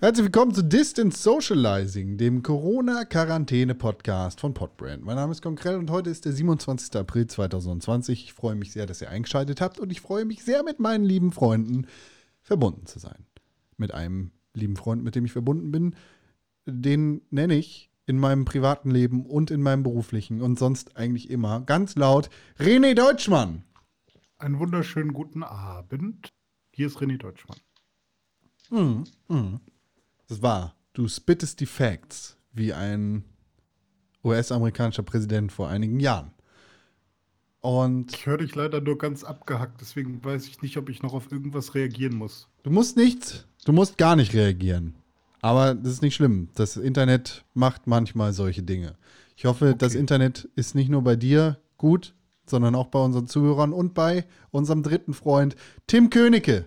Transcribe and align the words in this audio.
Herzlich 0.00 0.24
willkommen 0.24 0.54
zu 0.54 0.62
Distance 0.62 1.22
Socializing, 1.22 2.16
dem 2.16 2.42
Corona-Quarantäne-Podcast 2.42 4.40
von 4.40 4.54
Podbrand. 4.54 5.04
Mein 5.04 5.16
Name 5.16 5.32
ist 5.32 5.42
Konkrell 5.42 5.76
und 5.76 5.90
heute 5.90 6.08
ist 6.08 6.24
der 6.24 6.32
27. 6.32 6.96
April 6.96 7.26
2020. 7.26 8.24
Ich 8.24 8.32
freue 8.32 8.54
mich 8.54 8.72
sehr, 8.72 8.86
dass 8.86 9.02
ihr 9.02 9.10
eingeschaltet 9.10 9.60
habt 9.60 9.78
und 9.78 9.90
ich 9.90 10.00
freue 10.00 10.24
mich 10.24 10.42
sehr, 10.42 10.62
mit 10.62 10.80
meinen 10.80 11.04
lieben 11.04 11.30
Freunden 11.30 11.88
verbunden 12.40 12.86
zu 12.86 12.98
sein. 12.98 13.26
Mit 13.76 13.92
einem 13.92 14.30
lieben 14.54 14.76
Freund, 14.76 15.04
mit 15.04 15.14
dem 15.14 15.26
ich 15.26 15.32
verbunden 15.32 15.70
bin, 15.70 15.94
den 16.64 17.20
nenne 17.30 17.56
ich 17.56 17.90
in 18.06 18.18
meinem 18.18 18.46
privaten 18.46 18.90
Leben 18.90 19.26
und 19.26 19.50
in 19.50 19.60
meinem 19.60 19.82
beruflichen 19.82 20.40
und 20.40 20.58
sonst 20.58 20.96
eigentlich 20.96 21.28
immer 21.28 21.60
ganz 21.60 21.96
laut 21.96 22.30
René 22.58 22.94
Deutschmann. 22.94 23.62
Einen 24.38 24.58
wunderschönen 24.58 25.12
guten 25.12 25.42
Abend. 25.42 26.32
Hier 26.72 26.86
ist 26.86 26.96
René 26.96 27.18
Deutschmann. 27.18 27.58
Mm, 28.70 29.04
mm. 29.28 29.60
Das 30.28 30.42
war. 30.42 30.74
Du 30.92 31.08
spittest 31.08 31.60
die 31.60 31.66
Facts 31.66 32.36
wie 32.52 32.72
ein 32.72 33.24
US-amerikanischer 34.24 35.02
Präsident 35.02 35.52
vor 35.52 35.68
einigen 35.68 36.00
Jahren. 36.00 36.32
Und 37.60 38.14
ich 38.14 38.26
höre 38.26 38.38
dich 38.38 38.54
leider 38.54 38.80
nur 38.80 38.96
ganz 38.96 39.24
abgehackt, 39.24 39.80
deswegen 39.80 40.24
weiß 40.24 40.46
ich 40.46 40.62
nicht, 40.62 40.76
ob 40.76 40.88
ich 40.88 41.02
noch 41.02 41.14
auf 41.14 41.32
irgendwas 41.32 41.74
reagieren 41.74 42.16
muss. 42.16 42.48
Du 42.62 42.70
musst 42.70 42.96
nichts, 42.96 43.46
du 43.64 43.72
musst 43.72 43.98
gar 43.98 44.14
nicht 44.14 44.34
reagieren. 44.34 44.94
Aber 45.42 45.74
das 45.74 45.94
ist 45.94 46.02
nicht 46.02 46.14
schlimm. 46.14 46.48
Das 46.54 46.76
Internet 46.76 47.44
macht 47.54 47.86
manchmal 47.86 48.32
solche 48.32 48.62
Dinge. 48.62 48.96
Ich 49.36 49.44
hoffe, 49.44 49.70
okay. 49.70 49.78
das 49.78 49.94
Internet 49.94 50.48
ist 50.56 50.74
nicht 50.74 50.88
nur 50.88 51.02
bei 51.02 51.16
dir 51.16 51.60
gut, 51.76 52.14
sondern 52.46 52.74
auch 52.74 52.86
bei 52.86 53.00
unseren 53.00 53.26
Zuhörern 53.26 53.72
und 53.72 53.94
bei 53.94 54.24
unserem 54.50 54.82
dritten 54.82 55.12
Freund 55.12 55.56
Tim 55.86 56.10
Königke. 56.10 56.66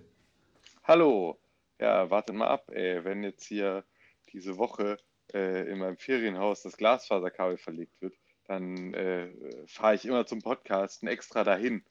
Hallo. 0.83 1.38
Ja, 1.79 2.09
wartet 2.09 2.35
mal 2.35 2.47
ab, 2.47 2.69
ey. 2.71 3.03
Wenn 3.03 3.23
jetzt 3.23 3.45
hier 3.45 3.85
diese 4.31 4.57
Woche 4.57 4.97
äh, 5.33 5.69
in 5.71 5.79
meinem 5.79 5.97
Ferienhaus 5.97 6.63
das 6.63 6.77
Glasfaserkabel 6.77 7.57
verlegt 7.57 8.01
wird, 8.01 8.15
dann 8.45 8.93
äh, 8.93 9.31
fahre 9.67 9.95
ich 9.95 10.05
immer 10.05 10.25
zum 10.25 10.41
Podcasten 10.41 11.07
extra 11.07 11.43
dahin. 11.43 11.83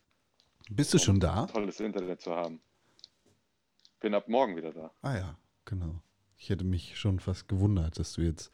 Bist 0.71 0.93
du 0.93 0.99
um 0.99 1.05
schon 1.05 1.21
da? 1.21 1.47
Tolles 1.47 1.81
Internet 1.81 2.21
zu 2.21 2.35
haben. 2.35 2.61
Bin 4.01 4.15
ab 4.15 4.29
morgen 4.29 4.57
wieder 4.57 4.73
da. 4.73 4.93
Ah 5.03 5.17
ja, 5.17 5.39
genau. 5.65 6.03
Ich 6.37 6.51
hätte 6.51 6.65
mich 6.65 6.99
schon 6.99 7.21
fast 7.21 7.49
gewundert, 7.49 7.99
dass 7.99 8.13
du 8.13 8.23
jetzt 8.23 8.53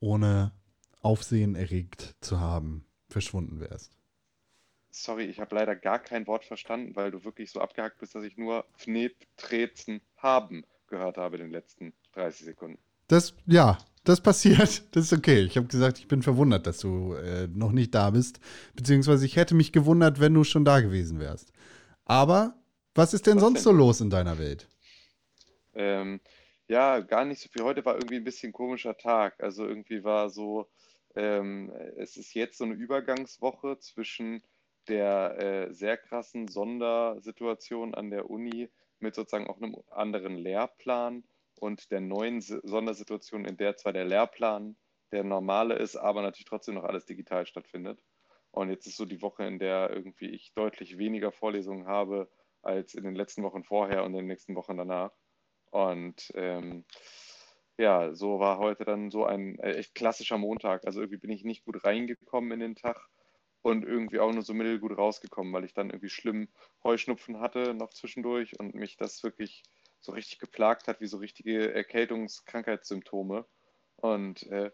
ohne 0.00 0.52
Aufsehen 1.00 1.54
erregt 1.54 2.16
zu 2.20 2.40
haben 2.40 2.86
verschwunden 3.08 3.60
wärst. 3.60 3.96
Sorry, 4.90 5.24
ich 5.24 5.40
habe 5.40 5.54
leider 5.54 5.74
gar 5.74 5.98
kein 5.98 6.26
Wort 6.26 6.44
verstanden, 6.44 6.94
weil 6.96 7.10
du 7.10 7.24
wirklich 7.24 7.50
so 7.50 7.60
abgehackt 7.60 7.98
bist, 7.98 8.14
dass 8.14 8.24
ich 8.24 8.36
nur 8.36 8.64
Fneb, 8.76 9.16
Trezen, 9.36 10.00
haben 10.24 10.64
gehört 10.88 11.16
habe 11.16 11.36
in 11.36 11.42
den 11.42 11.52
letzten 11.52 11.92
30 12.14 12.46
Sekunden. 12.46 12.78
Das, 13.08 13.34
ja, 13.46 13.78
das 14.04 14.20
passiert. 14.20 14.82
Das 14.94 15.06
ist 15.06 15.12
okay. 15.12 15.40
Ich 15.40 15.56
habe 15.56 15.66
gesagt, 15.66 15.98
ich 15.98 16.08
bin 16.08 16.22
verwundert, 16.22 16.66
dass 16.66 16.78
du 16.78 17.14
äh, 17.14 17.48
noch 17.48 17.72
nicht 17.72 17.94
da 17.94 18.10
bist. 18.10 18.40
Beziehungsweise 18.74 19.26
ich 19.26 19.36
hätte 19.36 19.54
mich 19.54 19.72
gewundert, 19.72 20.20
wenn 20.20 20.34
du 20.34 20.44
schon 20.44 20.64
da 20.64 20.80
gewesen 20.80 21.20
wärst. 21.20 21.52
Aber 22.04 22.54
was 22.94 23.14
ist 23.14 23.26
denn 23.26 23.36
was 23.36 23.42
sonst 23.42 23.56
denn? 23.58 23.64
so 23.64 23.72
los 23.72 24.00
in 24.00 24.10
deiner 24.10 24.38
Welt? 24.38 24.68
Ähm, 25.74 26.20
ja, 26.68 27.00
gar 27.00 27.24
nicht 27.24 27.42
so 27.42 27.48
viel. 27.48 27.62
Heute 27.62 27.84
war 27.84 27.94
irgendwie 27.94 28.16
ein 28.16 28.24
bisschen 28.24 28.52
komischer 28.52 28.96
Tag. 28.96 29.34
Also 29.42 29.66
irgendwie 29.66 30.04
war 30.04 30.30
so, 30.30 30.68
ähm, 31.14 31.72
es 31.96 32.16
ist 32.16 32.34
jetzt 32.34 32.58
so 32.58 32.64
eine 32.64 32.74
Übergangswoche 32.74 33.78
zwischen 33.78 34.42
der 34.88 35.38
äh, 35.38 35.72
sehr 35.72 35.96
krassen 35.96 36.46
Sondersituation 36.48 37.94
an 37.94 38.10
der 38.10 38.30
Uni 38.30 38.70
mit 39.04 39.14
sozusagen 39.14 39.46
auch 39.46 39.58
einem 39.58 39.76
anderen 39.90 40.36
Lehrplan 40.36 41.22
und 41.60 41.90
der 41.92 42.00
neuen 42.00 42.40
Sondersituation, 42.40 43.44
in 43.44 43.56
der 43.56 43.76
zwar 43.76 43.92
der 43.92 44.04
Lehrplan 44.04 44.76
der 45.12 45.22
normale 45.22 45.76
ist, 45.76 45.94
aber 45.94 46.22
natürlich 46.22 46.46
trotzdem 46.46 46.74
noch 46.74 46.84
alles 46.84 47.06
digital 47.06 47.46
stattfindet. 47.46 48.02
Und 48.50 48.70
jetzt 48.70 48.86
ist 48.86 48.96
so 48.96 49.04
die 49.04 49.22
Woche, 49.22 49.44
in 49.44 49.58
der 49.58 49.90
irgendwie 49.90 50.26
ich 50.26 50.52
deutlich 50.54 50.98
weniger 50.98 51.30
Vorlesungen 51.30 51.86
habe 51.86 52.28
als 52.62 52.94
in 52.94 53.04
den 53.04 53.14
letzten 53.14 53.42
Wochen 53.42 53.62
vorher 53.62 54.04
und 54.04 54.12
in 54.12 54.18
den 54.18 54.26
nächsten 54.26 54.56
Wochen 54.56 54.76
danach. 54.76 55.12
Und 55.70 56.32
ähm, 56.34 56.84
ja, 57.78 58.14
so 58.14 58.38
war 58.38 58.58
heute 58.58 58.84
dann 58.84 59.10
so 59.10 59.24
ein 59.24 59.58
äh, 59.58 59.74
echt 59.74 59.94
klassischer 59.94 60.38
Montag. 60.38 60.86
Also 60.86 61.00
irgendwie 61.00 61.18
bin 61.18 61.30
ich 61.30 61.44
nicht 61.44 61.64
gut 61.64 61.84
reingekommen 61.84 62.52
in 62.52 62.60
den 62.60 62.74
Tag 62.76 63.08
und 63.64 63.82
irgendwie 63.82 64.20
auch 64.20 64.30
nur 64.30 64.42
so 64.42 64.52
mittelgut 64.52 64.98
rausgekommen, 64.98 65.50
weil 65.54 65.64
ich 65.64 65.72
dann 65.72 65.88
irgendwie 65.88 66.10
schlimm 66.10 66.48
Heuschnupfen 66.84 67.40
hatte 67.40 67.72
noch 67.72 67.94
zwischendurch 67.94 68.60
und 68.60 68.74
mich 68.74 68.98
das 68.98 69.22
wirklich 69.22 69.62
so 70.00 70.12
richtig 70.12 70.38
geplagt 70.38 70.86
hat, 70.86 71.00
wie 71.00 71.06
so 71.06 71.16
richtige 71.16 71.72
Erkältungskrankheitssymptome. 71.72 73.46
Und 73.96 74.42
äh, 74.48 74.70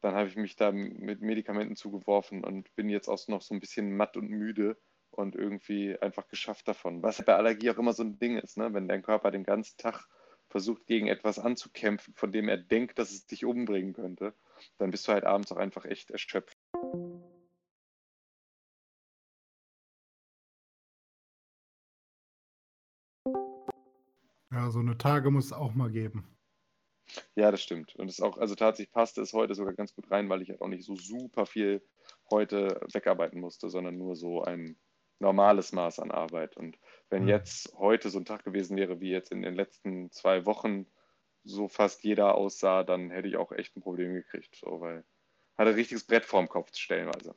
dann 0.00 0.14
habe 0.16 0.28
ich 0.28 0.34
mich 0.34 0.56
da 0.56 0.72
mit 0.72 1.20
Medikamenten 1.20 1.76
zugeworfen 1.76 2.42
und 2.42 2.74
bin 2.74 2.88
jetzt 2.88 3.06
auch 3.06 3.28
noch 3.28 3.42
so 3.42 3.54
ein 3.54 3.60
bisschen 3.60 3.96
matt 3.96 4.16
und 4.16 4.28
müde 4.28 4.76
und 5.10 5.36
irgendwie 5.36 5.96
einfach 6.00 6.26
geschafft 6.26 6.66
davon. 6.66 7.00
Was 7.00 7.24
bei 7.24 7.36
Allergie 7.36 7.70
auch 7.70 7.78
immer 7.78 7.92
so 7.92 8.02
ein 8.02 8.18
Ding 8.18 8.38
ist, 8.38 8.56
ne? 8.56 8.74
wenn 8.74 8.88
dein 8.88 9.02
Körper 9.02 9.30
den 9.30 9.44
ganzen 9.44 9.76
Tag 9.76 10.08
versucht, 10.48 10.84
gegen 10.86 11.06
etwas 11.06 11.38
anzukämpfen, 11.38 12.12
von 12.14 12.32
dem 12.32 12.48
er 12.48 12.58
denkt, 12.58 12.98
dass 12.98 13.12
es 13.12 13.24
dich 13.24 13.44
umbringen 13.44 13.92
könnte, 13.92 14.34
dann 14.78 14.90
bist 14.90 15.06
du 15.06 15.12
halt 15.12 15.22
abends 15.22 15.52
auch 15.52 15.58
einfach 15.58 15.84
echt 15.84 16.10
erschöpft. 16.10 16.58
Ja, 24.52 24.70
so 24.70 24.80
eine 24.80 24.98
Tage 24.98 25.30
muss 25.30 25.46
es 25.46 25.52
auch 25.52 25.74
mal 25.74 25.90
geben. 25.90 26.28
Ja, 27.34 27.50
das 27.50 27.62
stimmt. 27.62 27.94
Und 27.96 28.08
es 28.08 28.18
ist 28.18 28.24
auch, 28.24 28.38
also 28.38 28.54
tatsächlich 28.54 28.92
passte 28.92 29.22
es 29.22 29.32
heute 29.32 29.54
sogar 29.54 29.74
ganz 29.74 29.94
gut 29.94 30.10
rein, 30.10 30.28
weil 30.28 30.42
ich 30.42 30.50
halt 30.50 30.60
auch 30.60 30.68
nicht 30.68 30.84
so 30.84 30.94
super 30.94 31.46
viel 31.46 31.82
heute 32.30 32.80
wegarbeiten 32.92 33.40
musste, 33.40 33.68
sondern 33.68 33.96
nur 33.96 34.14
so 34.14 34.42
ein 34.42 34.78
normales 35.18 35.72
Maß 35.72 36.00
an 36.00 36.10
Arbeit. 36.10 36.56
Und 36.56 36.78
wenn 37.08 37.22
mhm. 37.22 37.28
jetzt 37.28 37.74
heute 37.78 38.10
so 38.10 38.18
ein 38.18 38.24
Tag 38.24 38.44
gewesen 38.44 38.76
wäre, 38.76 39.00
wie 39.00 39.10
jetzt 39.10 39.32
in 39.32 39.42
den 39.42 39.54
letzten 39.54 40.10
zwei 40.10 40.44
Wochen 40.46 40.86
so 41.44 41.68
fast 41.68 42.04
jeder 42.04 42.34
aussah, 42.34 42.84
dann 42.84 43.10
hätte 43.10 43.28
ich 43.28 43.36
auch 43.36 43.52
echt 43.52 43.76
ein 43.76 43.82
Problem 43.82 44.12
gekriegt, 44.14 44.54
so, 44.56 44.80
weil 44.80 45.04
hatte 45.56 45.70
ein 45.70 45.76
richtiges 45.76 46.04
Brett 46.04 46.24
vorm 46.24 46.48
Kopf 46.48 46.74
stellenweise. 46.74 47.34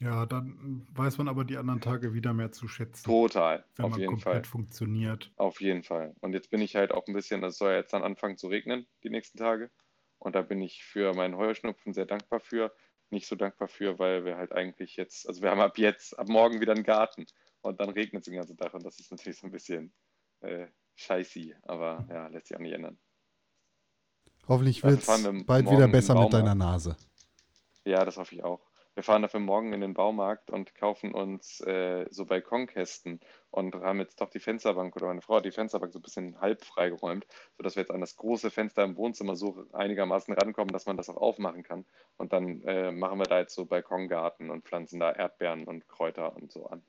Ja, 0.00 0.24
dann 0.24 0.86
weiß 0.94 1.18
man 1.18 1.28
aber 1.28 1.44
die 1.44 1.58
anderen 1.58 1.82
Tage 1.82 2.14
wieder 2.14 2.32
mehr 2.32 2.50
zu 2.50 2.68
schätzen. 2.68 3.04
Total, 3.04 3.64
wenn 3.76 3.84
auf 3.84 3.90
man 3.90 4.00
jeden 4.00 4.12
komplett 4.12 4.46
Fall. 4.46 4.50
funktioniert. 4.50 5.30
Auf 5.36 5.60
jeden 5.60 5.82
Fall. 5.82 6.16
Und 6.20 6.32
jetzt 6.32 6.50
bin 6.50 6.62
ich 6.62 6.74
halt 6.74 6.90
auch 6.90 7.06
ein 7.06 7.12
bisschen, 7.12 7.44
es 7.44 7.58
soll 7.58 7.72
ja 7.72 7.76
jetzt 7.78 7.92
dann 7.92 8.02
anfangen 8.02 8.38
zu 8.38 8.48
regnen, 8.48 8.86
die 9.02 9.10
nächsten 9.10 9.36
Tage. 9.36 9.70
Und 10.18 10.34
da 10.34 10.40
bin 10.40 10.62
ich 10.62 10.82
für 10.84 11.12
meinen 11.12 11.36
Heuschnupfen 11.36 11.92
sehr 11.92 12.06
dankbar 12.06 12.40
für. 12.40 12.74
Nicht 13.10 13.26
so 13.26 13.36
dankbar 13.36 13.68
für, 13.68 13.98
weil 13.98 14.24
wir 14.24 14.38
halt 14.38 14.52
eigentlich 14.52 14.96
jetzt, 14.96 15.28
also 15.28 15.42
wir 15.42 15.50
haben 15.50 15.60
ab 15.60 15.76
jetzt, 15.76 16.18
ab 16.18 16.28
morgen 16.28 16.60
wieder 16.60 16.72
einen 16.72 16.84
Garten 16.84 17.26
und 17.60 17.78
dann 17.80 17.90
regnet 17.90 18.22
es 18.22 18.26
den 18.26 18.36
ganzen 18.36 18.56
Tag 18.56 18.72
und 18.72 18.84
das 18.84 19.00
ist 19.00 19.10
natürlich 19.10 19.38
so 19.38 19.48
ein 19.48 19.50
bisschen 19.50 19.92
äh, 20.40 20.68
scheiße, 20.94 21.56
aber 21.62 22.06
ja, 22.08 22.28
lässt 22.28 22.46
sich 22.46 22.56
auch 22.56 22.60
nicht 22.60 22.72
ändern. 22.72 22.98
Hoffentlich 24.46 24.82
wird 24.84 25.00
es 25.00 25.06
bald 25.44 25.70
wieder 25.70 25.88
besser 25.88 26.14
mit 26.22 26.32
deiner 26.32 26.54
Nase. 26.54 26.96
Ja, 27.84 28.04
das 28.04 28.16
hoffe 28.16 28.36
ich 28.36 28.44
auch 28.44 28.69
wir 28.94 29.02
fahren 29.02 29.22
dafür 29.22 29.40
morgen 29.40 29.72
in 29.72 29.80
den 29.80 29.94
Baumarkt 29.94 30.50
und 30.50 30.74
kaufen 30.74 31.12
uns 31.12 31.60
äh, 31.60 32.06
so 32.10 32.26
Balkonkästen 32.26 33.20
und 33.50 33.74
haben 33.76 34.00
jetzt 34.00 34.20
doch 34.20 34.30
die 34.30 34.40
Fensterbank 34.40 34.96
oder 34.96 35.06
meine 35.06 35.22
Frau 35.22 35.36
hat 35.36 35.44
die 35.44 35.52
Fensterbank 35.52 35.92
so 35.92 35.98
ein 35.98 36.02
bisschen 36.02 36.40
halb 36.40 36.64
freigeräumt, 36.64 37.26
sodass 37.56 37.76
wir 37.76 37.82
jetzt 37.82 37.92
an 37.92 38.00
das 38.00 38.16
große 38.16 38.50
Fenster 38.50 38.82
im 38.84 38.96
Wohnzimmer 38.96 39.36
so 39.36 39.64
einigermaßen 39.72 40.34
rankommen, 40.34 40.72
dass 40.72 40.86
man 40.86 40.96
das 40.96 41.08
auch 41.08 41.16
aufmachen 41.16 41.62
kann. 41.62 41.84
Und 42.16 42.32
dann 42.32 42.62
äh, 42.62 42.90
machen 42.90 43.18
wir 43.18 43.26
da 43.26 43.38
jetzt 43.38 43.54
so 43.54 43.64
Balkongarten 43.64 44.50
und 44.50 44.64
pflanzen 44.64 44.98
da 44.98 45.12
Erdbeeren 45.12 45.64
und 45.64 45.88
Kräuter 45.88 46.34
und 46.36 46.50
so 46.50 46.66
an. 46.66 46.82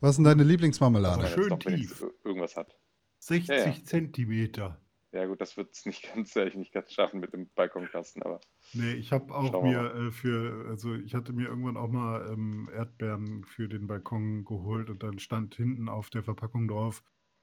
Was 0.00 0.12
ist 0.12 0.16
denn 0.16 0.24
deine 0.24 0.44
Lieblingsmarmelade? 0.44 1.24
Also 1.24 1.42
schön 1.42 1.60
tief. 1.60 2.04
Irgendwas 2.24 2.56
hat. 2.56 2.74
60 3.18 3.48
ja, 3.48 3.66
ja. 3.66 3.84
Zentimeter. 3.84 4.80
Ja, 5.12 5.26
gut, 5.26 5.40
das 5.40 5.56
wird 5.56 5.72
es 5.72 5.86
nicht 5.86 6.02
ganz, 6.14 6.36
ich 6.36 6.54
nicht 6.54 6.72
ganz 6.72 6.92
schaffen 6.92 7.20
mit 7.20 7.32
dem 7.32 7.48
Balkonkasten, 7.54 8.22
aber. 8.22 8.40
Nee, 8.72 8.92
ich 8.92 9.12
habe 9.12 9.34
auch 9.34 9.62
mir 9.62 9.94
äh, 9.94 10.10
für, 10.12 10.68
also 10.68 10.94
ich 10.94 11.14
hatte 11.14 11.32
mir 11.32 11.48
irgendwann 11.48 11.76
auch 11.76 11.88
mal 11.88 12.30
ähm, 12.30 12.70
Erdbeeren 12.72 13.44
für 13.44 13.68
den 13.68 13.88
Balkon 13.88 14.44
geholt 14.44 14.90
und 14.90 15.02
dann 15.02 15.18
stand 15.18 15.56
hinten 15.56 15.88
auf 15.88 16.10
der 16.10 16.22
Verpackung 16.22 16.68
drauf, 16.68 17.02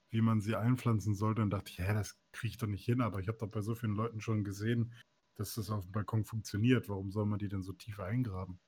wie 0.09 0.21
man 0.21 0.39
sie 0.39 0.55
einpflanzen 0.55 1.15
sollte. 1.15 1.41
Und 1.41 1.49
dachte 1.49 1.71
ich, 1.71 1.79
ja, 1.79 1.93
das 1.93 2.17
kriege 2.31 2.51
ich 2.51 2.57
doch 2.57 2.67
nicht 2.67 2.85
hin, 2.85 3.01
aber 3.01 3.19
ich 3.19 3.27
habe 3.27 3.37
doch 3.37 3.49
bei 3.49 3.61
so 3.61 3.75
vielen 3.75 3.95
Leuten 3.95 4.21
schon 4.21 4.45
gesehen, 4.45 4.93
dass 5.35 5.55
das 5.55 5.69
auf 5.69 5.83
dem 5.83 5.91
Balkon 5.91 6.23
funktioniert. 6.23 6.87
Warum 6.87 7.11
soll 7.11 7.25
man 7.25 7.39
die 7.39 7.49
denn 7.49 7.63
so 7.63 7.73
tief 7.73 7.99
eingraben? 7.99 8.59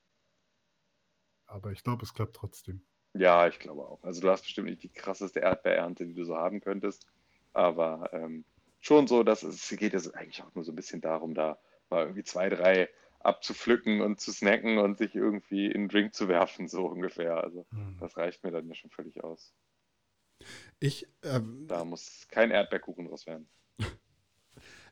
Aber 1.46 1.72
ich 1.72 1.82
glaube, 1.82 2.04
es 2.04 2.12
klappt 2.12 2.36
trotzdem. 2.36 2.84
Ja, 3.14 3.48
ich 3.48 3.58
glaube 3.58 3.88
auch. 3.88 4.02
Also 4.04 4.20
du 4.20 4.30
hast 4.30 4.42
bestimmt 4.42 4.68
nicht 4.68 4.82
die 4.82 4.92
krasseste 4.92 5.40
Erdbeerernte, 5.40 6.06
die 6.06 6.14
du 6.14 6.24
so 6.24 6.36
haben 6.36 6.60
könntest, 6.60 7.06
aber 7.52 8.12
ähm, 8.12 8.44
schon 8.80 9.06
so, 9.06 9.22
dass 9.22 9.42
es 9.42 9.68
geht 9.70 9.92
ja 9.92 10.00
eigentlich 10.14 10.42
auch 10.42 10.54
nur 10.54 10.64
so 10.64 10.72
ein 10.72 10.76
bisschen 10.76 11.00
darum, 11.00 11.34
da 11.34 11.58
mal 11.90 12.02
irgendwie 12.02 12.24
zwei, 12.24 12.48
drei 12.48 12.88
abzupflücken 13.20 14.00
und 14.00 14.20
zu 14.20 14.32
snacken 14.32 14.78
und 14.78 14.98
sich 14.98 15.14
irgendwie 15.14 15.66
in 15.66 15.82
einen 15.82 15.88
Drink 15.88 16.14
zu 16.14 16.28
werfen, 16.28 16.68
so 16.68 16.86
ungefähr. 16.86 17.42
Also 17.42 17.66
mhm. 17.70 17.98
das 18.00 18.16
reicht 18.16 18.42
mir 18.42 18.50
dann 18.50 18.66
ja 18.66 18.74
schon 18.74 18.90
völlig 18.90 19.22
aus. 19.22 19.52
Ich, 20.78 21.06
ähm, 21.22 21.66
da 21.68 21.84
muss 21.84 22.26
kein 22.28 22.50
Erdbeerkuchen 22.50 23.06
draus 23.06 23.26
werden. 23.26 23.48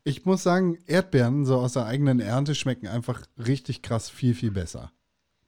Ich 0.04 0.24
muss 0.24 0.44
sagen, 0.44 0.78
Erdbeeren 0.86 1.44
so 1.44 1.56
aus 1.58 1.74
der 1.74 1.84
eigenen 1.84 2.20
Ernte 2.20 2.54
schmecken 2.54 2.86
einfach 2.86 3.26
richtig 3.36 3.82
krass 3.82 4.08
viel, 4.08 4.32
viel 4.34 4.52
besser. 4.52 4.92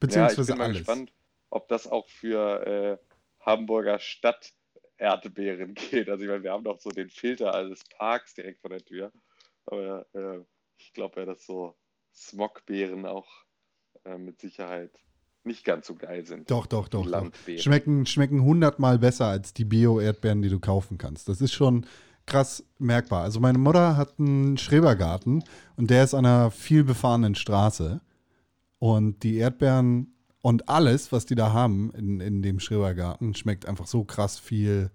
Beziehungsweise 0.00 0.40
ja, 0.40 0.42
ich 0.42 0.48
bin 0.48 0.58
mal 0.58 0.64
alles. 0.64 0.78
gespannt, 0.78 1.12
ob 1.50 1.68
das 1.68 1.86
auch 1.86 2.08
für 2.08 2.66
äh, 2.66 2.98
Hamburger 3.38 4.00
Stadt 4.00 4.52
Erdbeeren 5.00 5.74
geht. 5.74 6.08
Also 6.08 6.24
ich 6.24 6.30
meine, 6.30 6.42
wir 6.42 6.52
haben 6.52 6.64
doch 6.64 6.78
so 6.78 6.90
den 6.90 7.08
Filter 7.08 7.68
des 7.68 7.82
Parks 7.98 8.34
direkt 8.34 8.60
vor 8.60 8.70
der 8.70 8.84
Tür. 8.84 9.12
Aber 9.66 10.06
äh, 10.14 10.40
ich 10.78 10.92
glaube 10.92 11.20
ja, 11.20 11.26
dass 11.26 11.44
so 11.44 11.76
Smogbeeren 12.14 13.06
auch 13.06 13.28
äh, 14.04 14.18
mit 14.18 14.40
Sicherheit 14.40 14.92
nicht 15.42 15.64
ganz 15.64 15.86
so 15.86 15.94
geil 15.94 16.26
sind. 16.26 16.50
Doch, 16.50 16.66
doch, 16.66 16.88
doch. 16.88 17.10
doch. 17.10 17.30
Schmecken, 17.56 18.04
schmecken 18.04 18.42
hundertmal 18.42 18.98
besser 18.98 19.26
als 19.26 19.54
die 19.54 19.64
Bio-Erdbeeren, 19.64 20.42
die 20.42 20.50
du 20.50 20.60
kaufen 20.60 20.98
kannst. 20.98 21.28
Das 21.28 21.40
ist 21.40 21.54
schon 21.54 21.86
krass 22.26 22.64
merkbar. 22.78 23.22
Also 23.22 23.40
meine 23.40 23.58
Mutter 23.58 23.96
hat 23.96 24.18
einen 24.18 24.58
Schrebergarten 24.58 25.42
und 25.76 25.90
der 25.90 26.04
ist 26.04 26.14
an 26.14 26.26
einer 26.26 26.50
viel 26.50 26.84
befahrenen 26.84 27.34
Straße. 27.34 28.02
Und 28.78 29.22
die 29.22 29.36
Erdbeeren 29.36 30.14
und 30.42 30.68
alles, 30.68 31.12
was 31.12 31.26
die 31.26 31.34
da 31.34 31.52
haben 31.52 31.92
in, 31.94 32.20
in 32.20 32.42
dem 32.42 32.60
Schrebergarten, 32.60 33.34
schmeckt 33.34 33.66
einfach 33.66 33.86
so 33.86 34.04
krass 34.04 34.38
viel 34.38 34.90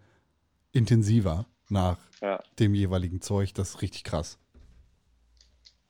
intensiver 0.72 1.46
nach 1.70 1.98
ja. 2.22 2.42
dem 2.60 2.74
jeweiligen 2.74 3.22
Zeug. 3.22 3.54
Das 3.54 3.72
ist 3.72 3.82
richtig 3.82 4.04
krass. 4.04 4.40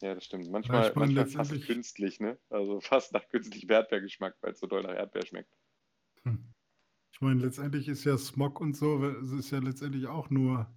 Ja, 0.02 0.13
das 0.13 0.25
stimmt. 0.25 0.52
Manchmal, 0.52 0.88
ja, 0.88 0.92
meine, 0.96 1.13
manchmal 1.13 1.46
fast 1.46 1.66
künstlich, 1.66 2.19
ne? 2.19 2.38
Also 2.50 2.80
fast 2.81 3.13
nach 3.13 3.28
künstlichem 3.30 3.69
Erdbeergeschmack, 3.69 4.36
weil 4.42 4.52
es 4.52 4.60
so 4.60 4.68
doll 4.68 4.84
nach 4.84 4.94
Erdbeer 4.94 5.25
schmeckt. 5.25 5.57
Hm. 6.24 6.54
Ich 7.12 7.22
meine, 7.22 7.42
letztendlich 7.42 7.88
ist 7.88 8.04
ja 8.04 8.18
Smog 8.18 8.60
und 8.60 8.75
so, 8.75 9.04
es 9.06 9.31
ist 9.31 9.52
ja 9.52 9.60
letztendlich 9.60 10.07
auch 10.07 10.30
nur 10.30 10.69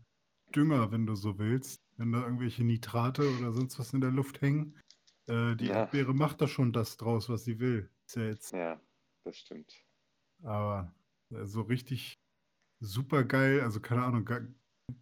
Dünger, 0.55 0.93
wenn 0.93 1.05
du 1.05 1.17
so 1.17 1.39
willst. 1.39 1.83
Wenn 1.97 2.13
da 2.13 2.23
irgendwelche 2.23 2.63
Nitrate 2.63 3.29
oder 3.39 3.53
sonst 3.53 3.79
was 3.81 3.93
in 3.93 4.01
der 4.01 4.13
Luft 4.13 4.41
hängen. 4.41 4.77
Äh, 5.27 5.57
die 5.57 5.67
ja. 5.67 5.81
Erdbeere 5.81 6.15
macht 6.15 6.41
da 6.41 6.47
schon 6.47 6.73
das 6.73 6.97
draus, 6.97 7.29
was 7.29 7.45
sie 7.45 7.59
will. 7.59 7.91
Ist 8.09 8.17
ja, 8.17 8.23
jetzt. 8.23 8.53
ja, 8.53 8.81
das 9.25 9.37
stimmt. 9.37 9.85
Aber 10.43 10.95
äh, 11.31 11.45
so 11.45 11.61
richtig 11.61 12.19
super 12.81 13.23
geil, 13.25 13.61
also 13.61 13.81
keine 13.81 14.03
Ahnung, 14.03 14.27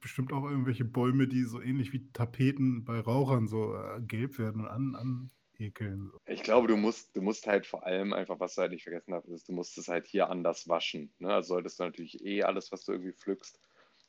bestimmt 0.01 0.33
auch 0.33 0.43
irgendwelche 0.43 0.85
Bäume, 0.85 1.29
die 1.29 1.45
so 1.45 1.61
ähnlich 1.61 1.93
wie 1.93 2.11
Tapeten 2.13 2.85
bei 2.85 2.99
Rauchern 2.99 3.47
so 3.47 3.77
äh, 3.77 4.01
gelb 4.01 4.41
werden 4.41 4.63
und 4.63 4.67
an, 4.67 5.31
anekeln. 5.61 6.11
So. 6.11 6.19
Ich 6.27 6.43
glaube, 6.43 6.67
du 6.67 6.77
musst, 6.77 7.15
du 7.15 7.23
musst 7.23 7.47
halt 7.47 7.65
vor 7.65 7.87
allem 7.87 8.13
einfach, 8.13 8.41
was 8.41 8.57
du 8.57 8.63
halt 8.63 8.73
nicht 8.73 8.83
vergessen 8.83 9.15
hast, 9.15 9.29
ist, 9.29 9.49
du 9.49 9.53
musst 9.53 9.79
es 9.79 9.87
halt 9.87 10.09
hier 10.09 10.29
anders 10.29 10.67
waschen. 10.69 11.15
Ne? 11.21 11.33
Also 11.33 11.55
solltest 11.55 11.79
du 11.79 11.85
natürlich 11.85 12.25
eh 12.25 12.43
alles, 12.43 12.73
was 12.73 12.85
du 12.85 12.91
irgendwie 12.91 13.13
pflückst, 13.13 13.61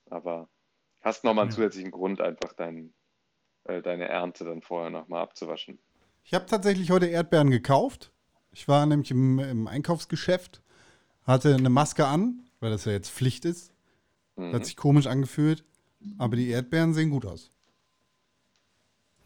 aber 0.10 0.50
hast 1.02 1.24
nochmal 1.24 1.44
einen 1.44 1.52
ja. 1.52 1.56
zusätzlichen 1.56 1.92
Grund, 1.92 2.20
einfach 2.20 2.54
dein, 2.54 2.96
äh, 3.66 3.84
deine 3.84 4.08
Ernte 4.08 4.44
dann 4.44 4.64
vorher 4.64 4.90
nochmal 4.90 5.22
abzuwaschen. 5.22 5.78
Ich 6.24 6.34
habe 6.34 6.48
tatsächlich 6.48 6.90
heute 6.90 7.06
Erdbeeren 7.06 7.52
gekauft. 7.52 8.12
Ich 8.58 8.68
war 8.68 8.88
nämlich 8.88 9.12
im, 9.12 9.38
im 9.38 9.68
Einkaufsgeschäft, 9.68 10.64
hatte 11.26 11.54
eine 11.54 11.70
Maske 11.70 12.08
an, 12.08 12.40
weil 12.60 12.72
das 12.72 12.86
ja 12.86 12.92
jetzt 12.92 13.12
Pflicht 13.12 13.46
ist. 13.46 13.72
Mhm. 14.36 14.52
Hat 14.52 14.66
sich 14.66 14.76
komisch 14.76 15.06
angefühlt, 15.06 15.64
aber 16.18 16.36
die 16.36 16.50
Erdbeeren 16.50 16.96
sehen 16.96 17.12
gut 17.12 17.28
aus. 17.28 17.52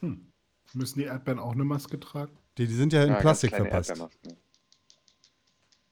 Hm. 0.02 0.28
Müssen 0.74 1.00
die 1.00 1.06
Erdbeeren 1.06 1.40
auch 1.40 1.54
eine 1.54 1.64
Maske 1.64 1.98
tragen? 1.98 2.38
Die, 2.58 2.68
die 2.68 2.74
sind 2.74 2.92
ja 2.92 3.04
in 3.04 3.12
ja, 3.12 3.20
Plastik 3.20 3.56
verpasst. 3.56 3.94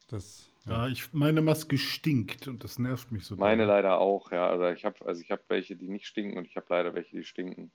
Das, 0.10 0.50
ja. 0.66 0.72
ja, 0.72 0.88
ich, 0.90 1.14
meine 1.14 1.42
Maske 1.42 1.78
stinkt 1.78 2.50
und 2.50 2.66
das 2.66 2.78
nervt 2.78 3.10
mich 3.14 3.24
so. 3.24 3.38
Meine 3.38 3.64
doll. 3.64 3.74
leider 3.74 4.00
auch, 4.00 4.34
ja. 4.34 4.50
Also 4.50 4.68
ich 4.68 4.84
habe 4.84 5.06
also 5.06 5.24
hab 5.30 5.50
welche, 5.50 5.78
die 5.78 5.88
nicht 5.88 6.08
stinken 6.08 6.38
und 6.38 6.46
ich 6.46 6.58
habe 6.58 6.66
leider 6.70 6.94
welche, 6.94 7.16
die 7.16 7.24
stinken. 7.24 7.72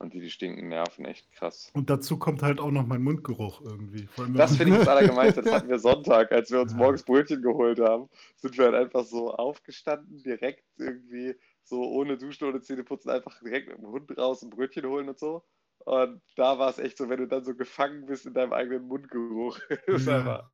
Und 0.00 0.14
die, 0.14 0.20
die 0.20 0.30
stinken, 0.30 0.68
nerven 0.68 1.04
echt 1.06 1.30
krass. 1.32 1.70
Und 1.74 1.90
dazu 1.90 2.18
kommt 2.18 2.42
halt 2.42 2.60
auch 2.60 2.70
noch 2.70 2.86
mein 2.86 3.02
Mundgeruch 3.02 3.60
irgendwie. 3.62 4.08
das 4.36 4.56
finde 4.56 4.74
ich 4.74 4.78
das 4.78 4.88
Allergemeinste. 4.88 5.42
Das 5.42 5.54
hatten 5.54 5.68
wir 5.68 5.78
Sonntag, 5.80 6.30
als 6.30 6.52
wir 6.52 6.60
uns 6.60 6.72
morgens 6.72 7.02
Brötchen 7.02 7.42
geholt 7.42 7.80
haben, 7.80 8.08
sind 8.36 8.56
wir 8.56 8.66
halt 8.66 8.76
einfach 8.76 9.04
so 9.04 9.32
aufgestanden, 9.32 10.22
direkt 10.22 10.64
irgendwie 10.76 11.34
so 11.64 11.82
ohne 11.82 12.16
Duschen, 12.16 12.46
ohne 12.46 12.60
Zähneputzen, 12.60 13.10
einfach 13.10 13.40
direkt 13.40 13.68
mit 13.68 13.78
dem 13.78 13.88
Hund 13.88 14.16
raus 14.16 14.42
ein 14.42 14.50
Brötchen 14.50 14.86
holen 14.86 15.08
und 15.08 15.18
so. 15.18 15.44
Und 15.84 16.20
da 16.36 16.58
war 16.58 16.70
es 16.70 16.78
echt 16.78 16.98
so, 16.98 17.08
wenn 17.08 17.18
du 17.18 17.26
dann 17.26 17.44
so 17.44 17.54
gefangen 17.54 18.06
bist 18.06 18.26
in 18.26 18.34
deinem 18.34 18.52
eigenen 18.52 18.86
Mundgeruch. 18.86 19.58
Ja. 20.06 20.50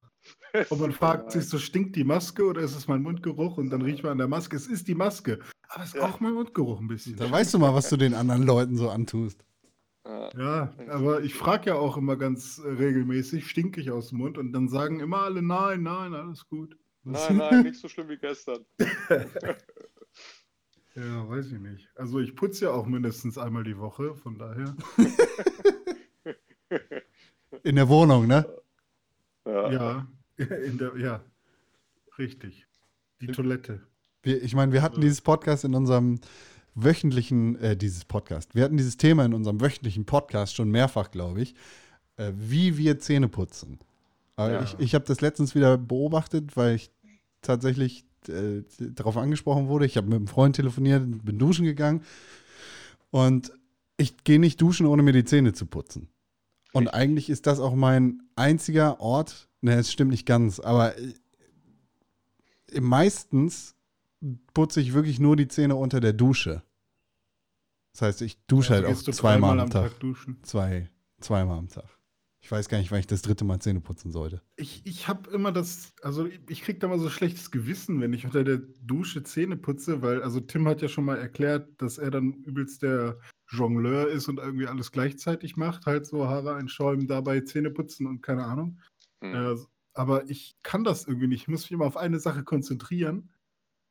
Und 0.71 0.81
man 0.81 0.93
fragt 0.93 1.32
sich 1.32 1.49
so, 1.49 1.59
stinkt 1.59 1.97
die 1.97 2.05
Maske 2.05 2.44
oder 2.44 2.61
ist 2.62 2.76
es 2.76 2.87
mein 2.87 3.03
Mundgeruch? 3.03 3.59
Und 3.59 3.71
dann 3.71 3.82
riecht 3.82 4.03
man 4.03 4.12
an 4.12 4.19
der 4.19 4.29
Maske, 4.29 4.56
es 4.56 4.67
ist 4.67 4.87
die 4.87 4.94
Maske. 4.94 5.41
Aber 5.69 5.82
es 5.82 5.91
ist 5.91 5.97
ja. 5.97 6.09
auch 6.09 6.21
mein 6.21 6.35
Mundgeruch 6.35 6.81
ein 6.81 6.87
bisschen. 6.87 7.17
Da 7.17 7.31
weißt 7.31 7.55
du 7.55 7.59
mal, 7.59 7.75
was 7.75 7.88
du 7.88 7.97
den 7.97 8.15
anderen 8.15 8.44
Leuten 8.44 8.76
so 8.76 8.91
antust. 8.91 9.44
Ja, 10.37 10.75
aber 10.88 11.23
ich 11.23 11.35
frage 11.35 11.71
ja 11.71 11.76
auch 11.76 11.97
immer 11.97 12.17
ganz 12.17 12.59
äh, 12.59 12.69
regelmäßig, 12.69 13.49
stinke 13.49 13.81
ich 13.81 13.91
aus 13.91 14.11
dem 14.11 14.19
Mund? 14.19 14.37
Und 14.37 14.53
dann 14.53 14.69
sagen 14.69 15.00
immer 15.00 15.23
alle, 15.23 15.41
nein, 15.43 15.82
nein, 15.82 16.15
alles 16.15 16.47
gut. 16.47 16.77
Nein, 17.05 17.37
nein, 17.38 17.62
nicht 17.62 17.81
so 17.81 17.88
schlimm 17.88 18.09
wie 18.09 18.19
gestern. 18.19 18.65
ja, 20.94 21.29
weiß 21.29 21.53
ich 21.53 21.59
nicht. 21.59 21.88
Also 21.94 22.20
ich 22.20 22.37
putze 22.37 22.67
ja 22.67 22.73
auch 22.73 22.87
mindestens 22.87 23.38
einmal 23.38 23.65
die 23.65 23.79
Woche, 23.79 24.15
von 24.15 24.38
daher. 24.38 24.77
In 27.62 27.77
der 27.77 27.88
Wohnung, 27.88 28.27
ne? 28.27 28.47
Ja, 29.47 29.70
ja, 29.70 30.06
der, 30.79 30.97
ja. 30.97 31.25
richtig. 32.19 32.67
Die 33.21 33.29
Toilette. 33.29 33.81
Wir, 34.23 34.43
ich 34.43 34.55
meine, 34.55 34.73
wir 34.73 34.83
hatten 34.83 35.01
dieses 35.01 35.21
Podcast 35.21 35.65
in 35.65 35.75
unserem 35.75 36.21
wöchentlichen, 36.75 37.57
äh, 37.57 37.77
dieses 37.77 38.05
Podcast, 38.05 38.55
wir 38.55 38.65
hatten 38.65 38.77
dieses 38.77 38.97
Thema 38.97 39.25
in 39.25 39.35
unserem 39.35 39.61
wöchentlichen 39.61 40.05
Podcast 40.05 40.55
schon 40.55 40.71
mehrfach, 40.71 41.11
glaube 41.11 41.43
ich, 41.43 41.55
äh, 42.17 42.33
wie 42.35 42.77
wir 42.77 42.99
Zähne 42.99 43.29
putzen. 43.29 43.79
Ja. 44.37 44.63
ich, 44.63 44.77
ich 44.79 44.95
habe 44.95 45.05
das 45.05 45.21
letztens 45.21 45.55
wieder 45.55 45.79
beobachtet, 45.79 46.57
weil 46.57 46.75
ich 46.75 46.91
tatsächlich 47.41 48.05
äh, 48.29 48.63
darauf 48.79 49.17
angesprochen 49.17 49.69
wurde. 49.69 49.87
Ich 49.87 49.97
habe 49.97 50.09
mit 50.09 50.17
einem 50.17 50.27
Freund 50.27 50.57
telefoniert, 50.57 51.05
bin 51.25 51.39
duschen 51.39 51.65
gegangen 51.65 52.03
und 53.11 53.53
ich 53.97 54.25
gehe 54.25 54.41
nicht 54.41 54.61
duschen, 54.61 54.87
ohne 54.87 55.03
mir 55.03 55.13
die 55.13 55.25
Zähne 55.25 55.53
zu 55.53 55.67
putzen. 55.67 56.09
Und 56.75 56.88
eigentlich 56.88 57.31
ist 57.31 57.47
das 57.47 57.61
auch 57.61 57.75
mein 57.75 58.23
einziger 58.35 59.00
Ort, 59.00 59.49
ne, 59.61 59.75
es 59.75 59.93
stimmt 59.93 60.11
nicht 60.11 60.26
ganz, 60.26 60.59
aber 60.59 60.99
äh, 60.99 61.15
meistens 62.81 63.76
putze 64.53 64.81
ich 64.81 64.93
wirklich 64.93 65.21
nur 65.21 65.37
die 65.37 65.47
Zähne 65.47 65.76
unter 65.76 66.00
der 66.00 66.12
Dusche. 66.12 66.65
Das 67.93 68.03
heißt, 68.03 68.22
ich 68.22 68.44
dusche 68.49 68.75
also 68.75 68.89
halt 68.89 68.96
auch 68.96 69.13
zweimal 69.13 69.60
am 69.60 69.70
Tag. 69.70 70.01
Tag 70.01 70.37
Zwei, 70.43 70.91
zweimal 71.20 71.58
am 71.58 71.69
Tag. 71.69 71.89
Ich 72.41 72.51
weiß 72.51 72.69
gar 72.69 72.79
nicht, 72.79 72.91
wann 72.91 72.99
ich 72.99 73.06
das 73.06 73.22
dritte 73.22 73.44
Mal 73.44 73.60
Zähne 73.60 73.81
putzen 73.81 74.10
sollte. 74.10 74.43
Ich, 74.56 74.84
ich 74.84 75.06
habe 75.06 75.31
immer 75.31 75.53
das, 75.53 75.93
also 76.03 76.29
ich 76.49 76.63
kriege 76.63 76.81
da 76.81 76.89
mal 76.89 76.99
so 76.99 77.08
schlechtes 77.08 77.53
Gewissen, 77.53 78.01
wenn 78.01 78.13
ich 78.13 78.25
unter 78.25 78.43
der 78.43 78.58
Dusche 78.82 79.22
Zähne 79.22 79.56
putze, 79.56 80.03
weil, 80.03 80.22
also 80.22 80.41
Tim 80.41 80.67
hat 80.67 80.82
ja 80.82 80.89
schon 80.89 81.05
mal 81.05 81.19
erklärt, 81.19 81.81
dass 81.81 81.99
er 81.99 82.10
dann 82.10 82.32
übelst 82.43 82.82
der 82.82 83.20
Jongleur 83.56 84.08
ist 84.08 84.29
und 84.29 84.39
irgendwie 84.39 84.67
alles 84.67 84.93
gleichzeitig 84.93 85.56
macht, 85.56 85.87
halt 85.87 86.06
so 86.06 86.27
Haare 86.27 86.55
einschäumen, 86.55 87.06
dabei 87.06 87.41
Zähne 87.41 87.70
putzen 87.70 88.06
und 88.06 88.23
keine 88.23 88.44
Ahnung. 88.44 88.79
Mhm. 89.20 89.34
Äh, 89.34 89.56
aber 89.94 90.29
ich 90.29 90.56
kann 90.63 90.84
das 90.84 91.06
irgendwie 91.06 91.29
nicht. 91.29 91.43
Ich 91.43 91.49
muss 91.49 91.63
mich 91.63 91.73
immer 91.73 91.87
auf 91.87 91.96
eine 91.96 92.19
Sache 92.19 92.44
konzentrieren. 92.44 93.31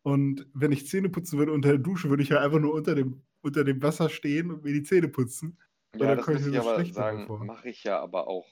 Und 0.03 0.47
wenn 0.53 0.73
ich 0.73 0.87
Zähne 0.87 1.09
putzen 1.09 1.39
würde 1.39 1.53
unter 1.53 1.69
der 1.69 1.77
Dusche, 1.77 2.09
würde 2.09 2.23
ich 2.23 2.29
ja 2.29 2.41
einfach 2.41 2.59
nur 2.59 2.73
unter 2.73 2.93
dem, 2.93 3.21
unter 3.41 3.63
dem 3.63 3.81
Wasser 3.81 4.09
stehen 4.09 4.51
und 4.51 4.63
mir 4.63 4.73
die 4.73 4.83
Zähne 4.83 5.07
putzen. 5.07 5.57
Ja, 5.95 6.15
das 6.15 6.27
muss 6.27 6.45
ich 6.45 6.59
aber 6.59 6.85
sagen, 6.85 7.45
mache 7.45 7.69
ich 7.69 7.83
ja 7.83 7.99
aber 8.01 8.27
auch. 8.27 8.47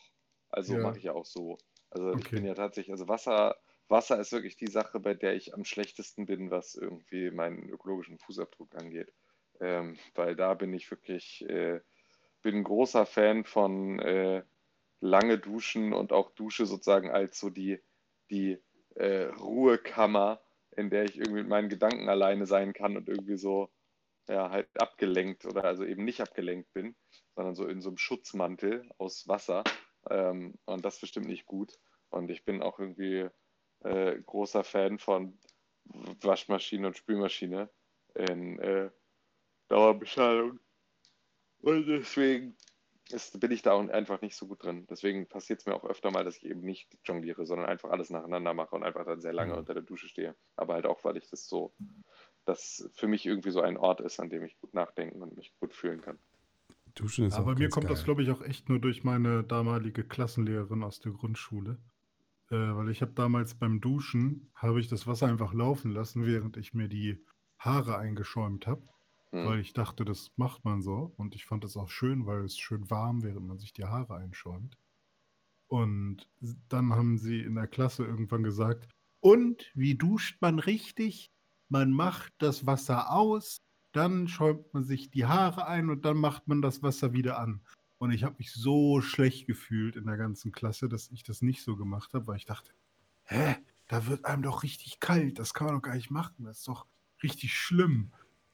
Also 0.49 0.75
ja. 0.75 0.79
mache 0.79 0.97
ich 0.97 1.03
ja 1.03 1.13
auch 1.13 1.25
so. 1.25 1.57
Also 1.89 2.09
okay. 2.09 2.19
ich 2.21 2.29
bin 2.29 2.45
ja 2.45 2.53
tatsächlich, 2.53 2.93
also 2.93 3.09
Wasser, 3.09 3.55
Wasser 3.89 4.19
ist 4.19 4.31
wirklich 4.31 4.55
die 4.55 4.67
Sache, 4.67 4.99
bei 4.99 5.13
der 5.13 5.35
ich 5.35 5.53
am 5.53 5.65
schlechtesten 5.65 6.25
bin, 6.25 6.51
was 6.51 6.75
irgendwie 6.75 7.31
meinen 7.31 7.67
ökologischen 7.67 8.17
Fußabdruck 8.17 8.75
angeht. 8.75 9.11
Ähm, 9.61 9.97
weil 10.15 10.35
da 10.35 10.53
bin 10.53 10.73
ich 10.73 10.91
wirklich, 10.91 11.47
äh, 11.47 11.79
bin 12.41 12.57
ein 12.57 12.63
großer 12.63 13.05
Fan 13.05 13.45
von 13.45 13.99
äh, 13.99 14.43
lange 14.99 15.37
Duschen 15.37 15.93
und 15.93 16.11
auch 16.11 16.31
Dusche 16.31 16.65
sozusagen 16.65 17.09
als 17.09 17.39
so 17.39 17.49
die, 17.49 17.79
die 18.29 18.59
äh, 18.95 19.25
Ruhekammer 19.25 20.41
in 20.75 20.89
der 20.89 21.03
ich 21.03 21.17
irgendwie 21.17 21.41
mit 21.41 21.49
meinen 21.49 21.69
Gedanken 21.69 22.09
alleine 22.09 22.45
sein 22.45 22.73
kann 22.73 22.95
und 22.97 23.09
irgendwie 23.09 23.37
so, 23.37 23.69
ja, 24.27 24.49
halt 24.49 24.69
abgelenkt 24.79 25.45
oder 25.45 25.63
also 25.65 25.83
eben 25.83 26.05
nicht 26.05 26.21
abgelenkt 26.21 26.71
bin, 26.73 26.95
sondern 27.35 27.55
so 27.55 27.67
in 27.67 27.81
so 27.81 27.89
einem 27.89 27.97
Schutzmantel 27.97 28.89
aus 28.97 29.27
Wasser. 29.27 29.63
Ähm, 30.09 30.55
und 30.65 30.85
das 30.85 30.95
ist 30.95 31.01
bestimmt 31.01 31.27
nicht 31.27 31.45
gut. 31.45 31.77
Und 32.09 32.29
ich 32.29 32.45
bin 32.45 32.61
auch 32.61 32.79
irgendwie 32.79 33.27
äh, 33.83 34.19
großer 34.25 34.63
Fan 34.63 34.99
von 34.99 35.37
Waschmaschine 36.21 36.87
und 36.87 36.97
Spülmaschine 36.97 37.69
in 38.15 38.59
äh, 38.59 38.89
Dauerbeschallung. 39.71 40.59
Und 41.59 41.87
deswegen 41.87 42.55
ist, 43.11 43.39
bin 43.39 43.51
ich 43.51 43.61
da 43.61 43.73
auch 43.73 43.87
einfach 43.89 44.21
nicht 44.21 44.35
so 44.35 44.47
gut 44.47 44.63
drin. 44.63 44.85
Deswegen 44.89 45.27
passiert 45.27 45.59
es 45.59 45.65
mir 45.65 45.75
auch 45.75 45.85
öfter 45.85 46.11
mal, 46.11 46.23
dass 46.23 46.37
ich 46.37 46.45
eben 46.45 46.61
nicht 46.61 46.89
jongliere, 47.05 47.45
sondern 47.45 47.67
einfach 47.67 47.89
alles 47.89 48.09
nacheinander 48.09 48.53
mache 48.53 48.75
und 48.75 48.83
einfach 48.83 49.05
dann 49.05 49.21
sehr 49.21 49.33
lange 49.33 49.53
mhm. 49.53 49.59
unter 49.59 49.73
der 49.73 49.83
Dusche 49.83 50.07
stehe. 50.07 50.35
Aber 50.55 50.73
halt 50.73 50.85
auch, 50.85 51.03
weil 51.03 51.17
ich 51.17 51.29
das 51.29 51.47
so, 51.47 51.73
das 52.45 52.89
für 52.95 53.07
mich 53.07 53.25
irgendwie 53.25 53.51
so 53.51 53.61
ein 53.61 53.77
Ort 53.77 54.01
ist, 54.01 54.19
an 54.19 54.29
dem 54.29 54.43
ich 54.43 54.59
gut 54.59 54.73
nachdenken 54.73 55.21
und 55.21 55.35
mich 55.37 55.53
gut 55.59 55.73
fühlen 55.73 56.01
kann. 56.01 56.19
Duschen 56.95 57.25
ist 57.25 57.35
Aber 57.35 57.53
bei 57.53 57.59
mir 57.59 57.69
kommt 57.69 57.85
geil. 57.85 57.95
das, 57.95 58.03
glaube 58.03 58.23
ich, 58.23 58.31
auch 58.31 58.41
echt 58.41 58.67
nur 58.67 58.79
durch 58.79 59.03
meine 59.03 59.43
damalige 59.43 60.03
Klassenlehrerin 60.03 60.83
aus 60.83 60.99
der 60.99 61.13
Grundschule. 61.13 61.77
Äh, 62.49 62.55
weil 62.55 62.89
ich 62.89 63.01
habe 63.01 63.13
damals 63.13 63.55
beim 63.55 63.79
Duschen, 63.79 64.51
habe 64.55 64.81
ich 64.81 64.89
das 64.89 65.07
Wasser 65.07 65.27
einfach 65.27 65.53
laufen 65.53 65.91
lassen, 65.91 66.25
während 66.25 66.57
ich 66.57 66.73
mir 66.73 66.89
die 66.89 67.23
Haare 67.57 67.97
eingeschäumt 67.97 68.67
habe. 68.67 68.81
Hm. 69.31 69.45
Weil 69.45 69.59
ich 69.59 69.73
dachte, 69.73 70.05
das 70.05 70.31
macht 70.35 70.65
man 70.65 70.81
so. 70.81 71.13
Und 71.17 71.35
ich 71.35 71.45
fand 71.45 71.63
es 71.63 71.77
auch 71.77 71.89
schön, 71.89 72.25
weil 72.25 72.43
es 72.43 72.57
schön 72.57 72.89
warm, 72.89 73.23
während 73.23 73.47
man 73.47 73.59
sich 73.59 73.73
die 73.73 73.85
Haare 73.85 74.15
einschäumt. 74.15 74.77
Und 75.67 76.27
dann 76.67 76.93
haben 76.93 77.17
sie 77.17 77.41
in 77.41 77.55
der 77.55 77.67
Klasse 77.67 78.05
irgendwann 78.05 78.43
gesagt, 78.43 78.89
und 79.21 79.71
wie 79.73 79.95
duscht 79.95 80.41
man 80.41 80.59
richtig? 80.59 81.31
Man 81.69 81.91
macht 81.91 82.33
das 82.39 82.65
Wasser 82.65 83.11
aus, 83.11 83.61
dann 83.93 84.27
schäumt 84.27 84.73
man 84.73 84.83
sich 84.83 85.11
die 85.11 85.25
Haare 85.25 85.67
ein 85.67 85.89
und 85.89 86.03
dann 86.03 86.17
macht 86.17 86.47
man 86.47 86.61
das 86.61 86.83
Wasser 86.83 87.13
wieder 87.13 87.39
an. 87.39 87.61
Und 87.99 88.11
ich 88.11 88.23
habe 88.23 88.35
mich 88.39 88.51
so 88.51 88.99
schlecht 88.99 89.45
gefühlt 89.45 89.95
in 89.95 90.07
der 90.07 90.17
ganzen 90.17 90.51
Klasse, 90.51 90.89
dass 90.89 91.11
ich 91.11 91.23
das 91.23 91.41
nicht 91.41 91.61
so 91.63 91.77
gemacht 91.77 92.13
habe, 92.13 92.27
weil 92.27 92.37
ich 92.37 92.45
dachte, 92.45 92.71
hä, 93.23 93.55
da 93.87 94.07
wird 94.07 94.25
einem 94.25 94.41
doch 94.41 94.63
richtig 94.63 94.99
kalt, 94.99 95.37
das 95.39 95.53
kann 95.53 95.67
man 95.67 95.75
doch 95.75 95.83
gar 95.83 95.95
nicht 95.95 96.09
machen, 96.09 96.45
das 96.45 96.59
ist 96.59 96.67
doch 96.67 96.87
richtig 97.21 97.53
schlimm. 97.53 98.11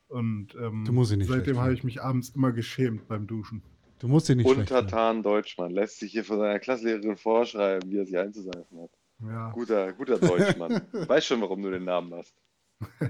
Und 0.08 0.56
ähm, 0.56 0.86
seitdem 1.24 1.60
habe 1.60 1.74
ich 1.74 1.84
mich 1.84 2.02
abends 2.02 2.30
immer 2.30 2.52
geschämt 2.52 3.08
beim 3.08 3.28
Duschen. 3.28 3.62
Du 4.00 4.08
musst 4.08 4.30
dir 4.30 4.36
nicht 4.36 4.46
Untertan 4.46 5.24
Deutschmann 5.24 5.72
lässt 5.72 6.00
sich 6.00 6.12
hier 6.12 6.24
von 6.24 6.38
seiner 6.38 6.60
Klassenlehrerin 6.60 7.18
vorschreiben, 7.18 7.90
wie 7.92 7.98
er 7.98 8.06
sich 8.06 8.18
einzuseifen 8.18 8.80
hat. 8.80 8.92
Ja. 9.20 9.50
Guter, 9.52 9.94
guter 9.94 10.20
Deutschmann. 10.20 10.82
weiß 10.94 11.26
schon, 11.26 11.42
warum 11.42 11.62
du 11.64 11.72
den 11.72 11.86
Namen 11.86 12.14
hast. 12.14 12.36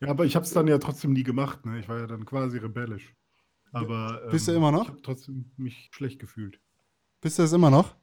ja, 0.00 0.08
aber 0.08 0.26
ich 0.26 0.36
habe 0.36 0.44
es 0.44 0.52
dann 0.52 0.68
ja 0.68 0.78
trotzdem 0.78 1.14
nie 1.14 1.22
gemacht. 1.22 1.64
Ne? 1.64 1.80
Ich 1.80 1.88
war 1.88 1.98
ja 1.98 2.06
dann 2.06 2.26
quasi 2.26 2.58
rebellisch. 2.58 3.14
Aber 3.72 4.20
ähm, 4.24 4.30
bist 4.30 4.48
du 4.48 4.52
immer 4.52 4.70
noch? 4.70 4.82
Ich 4.82 4.88
habe 4.88 5.02
trotzdem 5.02 5.50
mich 5.56 5.88
schlecht 5.92 6.18
gefühlt. 6.18 6.60
Bist 7.22 7.38
du 7.38 7.42
das 7.42 7.52
immer 7.52 7.70
noch? 7.70 7.96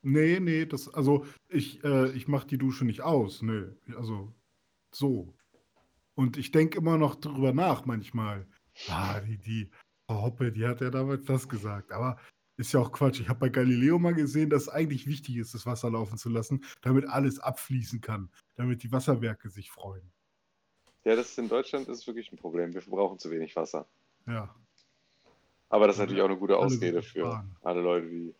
Nee, 0.00 0.40
nee, 0.40 0.66
das, 0.66 0.92
also 0.92 1.24
ich, 1.48 1.84
äh, 1.84 2.10
ich 2.12 2.26
mache 2.26 2.46
die 2.46 2.58
Dusche 2.58 2.84
nicht 2.84 3.02
aus. 3.02 3.42
Nee, 3.42 3.64
also 3.96 4.32
so. 4.90 5.34
Und 6.14 6.36
ich 6.36 6.50
denke 6.50 6.78
immer 6.78 6.98
noch 6.98 7.14
drüber 7.14 7.52
nach 7.52 7.84
manchmal. 7.86 8.46
Ah, 8.88 9.20
die, 9.20 9.38
die 9.38 9.70
Hoppe, 10.08 10.52
die 10.52 10.66
hat 10.66 10.80
ja 10.80 10.90
damals 10.90 11.24
das 11.24 11.48
gesagt. 11.48 11.92
Aber 11.92 12.18
ist 12.56 12.72
ja 12.72 12.80
auch 12.80 12.92
Quatsch. 12.92 13.20
Ich 13.20 13.28
habe 13.28 13.40
bei 13.40 13.48
Galileo 13.48 13.98
mal 13.98 14.14
gesehen, 14.14 14.50
dass 14.50 14.62
es 14.62 14.68
eigentlich 14.68 15.06
wichtig 15.06 15.36
ist, 15.36 15.54
das 15.54 15.66
Wasser 15.66 15.90
laufen 15.90 16.18
zu 16.18 16.28
lassen, 16.28 16.64
damit 16.82 17.08
alles 17.08 17.38
abfließen 17.38 18.00
kann, 18.00 18.30
damit 18.56 18.82
die 18.82 18.92
Wasserwerke 18.92 19.48
sich 19.48 19.70
freuen. 19.70 20.12
Ja, 21.04 21.16
das 21.16 21.30
ist 21.30 21.38
in 21.38 21.48
Deutschland 21.48 21.88
ist 21.88 22.06
wirklich 22.06 22.30
ein 22.30 22.36
Problem. 22.36 22.74
Wir 22.74 22.82
verbrauchen 22.82 23.18
zu 23.18 23.30
wenig 23.30 23.56
Wasser. 23.56 23.88
Ja. 24.26 24.54
Aber 25.68 25.86
das 25.86 25.96
ist 25.96 26.00
natürlich 26.00 26.22
auch 26.22 26.28
eine 26.28 26.36
gute 26.36 26.56
Ausrede 26.56 27.02
für 27.02 27.44
alle 27.62 27.80
Leute, 27.80 28.08
die. 28.08 28.34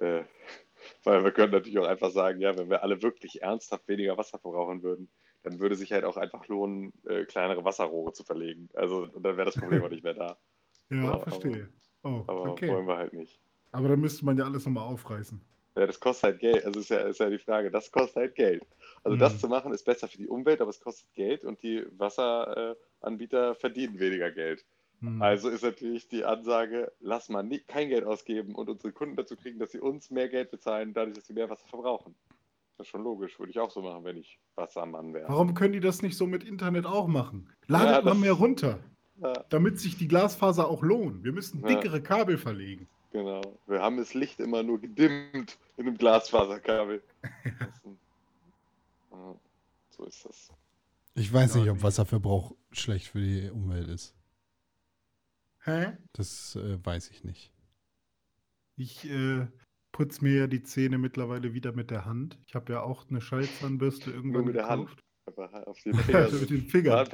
Äh, 0.00 0.24
weil 1.04 1.22
wir 1.22 1.32
können 1.32 1.52
natürlich 1.52 1.78
auch 1.78 1.86
einfach 1.86 2.10
sagen, 2.10 2.40
ja, 2.40 2.56
wenn 2.56 2.70
wir 2.70 2.82
alle 2.82 3.02
wirklich 3.02 3.42
ernsthaft 3.42 3.86
weniger 3.88 4.16
Wasser 4.16 4.38
verbrauchen 4.38 4.82
würden, 4.82 5.08
dann 5.42 5.58
würde 5.60 5.74
sich 5.74 5.92
halt 5.92 6.04
auch 6.04 6.16
einfach 6.16 6.46
lohnen, 6.48 6.92
äh, 7.06 7.24
kleinere 7.24 7.64
Wasserrohre 7.64 8.12
zu 8.12 8.24
verlegen. 8.24 8.68
Also 8.74 9.08
und 9.12 9.22
dann 9.22 9.36
wäre 9.36 9.46
das 9.46 9.56
Problem 9.56 9.82
auch 9.82 9.90
nicht 9.90 10.04
mehr 10.04 10.14
da. 10.14 10.38
Ja, 10.90 11.04
ja 11.04 11.18
verstehe. 11.20 11.70
Oh, 12.02 12.22
aber 12.26 12.50
okay. 12.50 12.68
wollen 12.68 12.86
wir 12.86 12.98
halt 12.98 13.14
nicht. 13.14 13.40
Aber 13.70 13.88
dann 13.88 14.00
müsste 14.00 14.26
man 14.26 14.36
ja 14.36 14.44
alles 14.44 14.66
nochmal 14.66 14.84
aufreißen. 14.84 15.40
Ja, 15.74 15.86
das 15.86 15.98
kostet 15.98 16.24
halt 16.24 16.40
Geld. 16.40 16.66
Also 16.66 16.80
ist 16.80 16.90
ja, 16.90 16.98
ist 16.98 17.20
ja 17.20 17.30
die 17.30 17.38
Frage, 17.38 17.70
das 17.70 17.90
kostet 17.90 18.16
halt 18.16 18.34
Geld. 18.34 18.66
Also 19.02 19.16
mhm. 19.16 19.20
das 19.20 19.40
zu 19.40 19.48
machen 19.48 19.72
ist 19.72 19.84
besser 19.84 20.06
für 20.06 20.18
die 20.18 20.28
Umwelt, 20.28 20.60
aber 20.60 20.68
es 20.68 20.80
kostet 20.80 21.10
Geld 21.14 21.44
und 21.44 21.62
die 21.62 21.84
Wasseranbieter 21.96 23.54
verdienen 23.54 23.98
weniger 23.98 24.30
Geld. 24.30 24.66
Mhm. 25.00 25.22
Also 25.22 25.48
ist 25.48 25.64
natürlich 25.64 26.08
die 26.08 26.24
Ansage, 26.24 26.92
lass 27.00 27.28
mal 27.28 27.42
nie, 27.42 27.60
kein 27.60 27.88
Geld 27.88 28.04
ausgeben 28.04 28.54
und 28.54 28.68
unsere 28.68 28.92
Kunden 28.92 29.16
dazu 29.16 29.36
kriegen, 29.36 29.58
dass 29.58 29.72
sie 29.72 29.80
uns 29.80 30.10
mehr 30.10 30.28
Geld 30.28 30.50
bezahlen, 30.50 30.92
dadurch, 30.92 31.16
dass 31.16 31.26
sie 31.26 31.32
mehr 31.32 31.48
Wasser 31.48 31.66
verbrauchen. 31.66 32.14
Das 32.82 32.88
ist 32.88 32.90
schon 32.90 33.04
logisch, 33.04 33.38
würde 33.38 33.50
ich 33.50 33.60
auch 33.60 33.70
so 33.70 33.80
machen, 33.80 34.02
wenn 34.02 34.16
ich 34.16 34.40
Wassermann 34.56 35.14
wäre. 35.14 35.28
Warum 35.28 35.54
können 35.54 35.72
die 35.72 35.78
das 35.78 36.02
nicht 36.02 36.16
so 36.16 36.26
mit 36.26 36.42
Internet 36.42 36.84
auch 36.84 37.06
machen? 37.06 37.48
Ladet 37.68 37.98
ja, 37.98 38.02
mal 38.02 38.16
mehr 38.16 38.32
runter. 38.32 38.80
Ja. 39.20 39.34
Damit 39.50 39.78
sich 39.78 39.96
die 39.96 40.08
Glasfaser 40.08 40.66
auch 40.66 40.82
lohnt. 40.82 41.22
Wir 41.22 41.30
müssen 41.30 41.62
dickere 41.62 41.98
ja. 41.98 42.02
Kabel 42.02 42.38
verlegen. 42.38 42.88
Genau. 43.12 43.40
Wir 43.68 43.80
haben 43.82 43.98
das 43.98 44.14
Licht 44.14 44.40
immer 44.40 44.64
nur 44.64 44.80
gedimmt 44.80 45.60
in 45.76 45.86
einem 45.86 45.96
Glasfaserkabel. 45.96 47.04
so 49.90 50.04
ist 50.04 50.24
das. 50.24 50.52
Ich 51.14 51.32
weiß 51.32 51.54
nicht, 51.54 51.70
ob 51.70 51.84
Wasserverbrauch 51.84 52.56
schlecht 52.72 53.06
für 53.06 53.20
die 53.20 53.48
Umwelt 53.48 53.86
ist. 53.86 54.12
Hä? 55.60 55.96
Das 56.14 56.56
äh, 56.56 56.84
weiß 56.84 57.10
ich 57.10 57.22
nicht. 57.22 57.52
Ich 58.74 59.08
äh, 59.08 59.46
putze 59.92 60.24
mir 60.24 60.40
ja 60.40 60.46
die 60.46 60.62
Zähne 60.62 60.98
mittlerweile 60.98 61.54
wieder 61.54 61.72
mit 61.72 61.90
der 61.90 62.04
Hand. 62.04 62.38
Ich 62.46 62.54
habe 62.54 62.72
ja 62.72 62.82
auch 62.82 63.08
eine 63.08 63.20
Schallzahnbürste 63.20 64.10
irgendwann 64.10 64.44
mit 64.44 64.54
gekauft. 64.54 64.70
der 64.70 64.76
Hand. 64.76 65.02
Auf 65.66 65.80
den 65.82 65.94
Finger. 65.94 66.28
mit 66.32 66.50
den 66.50 66.62
Fingern. 66.62 67.08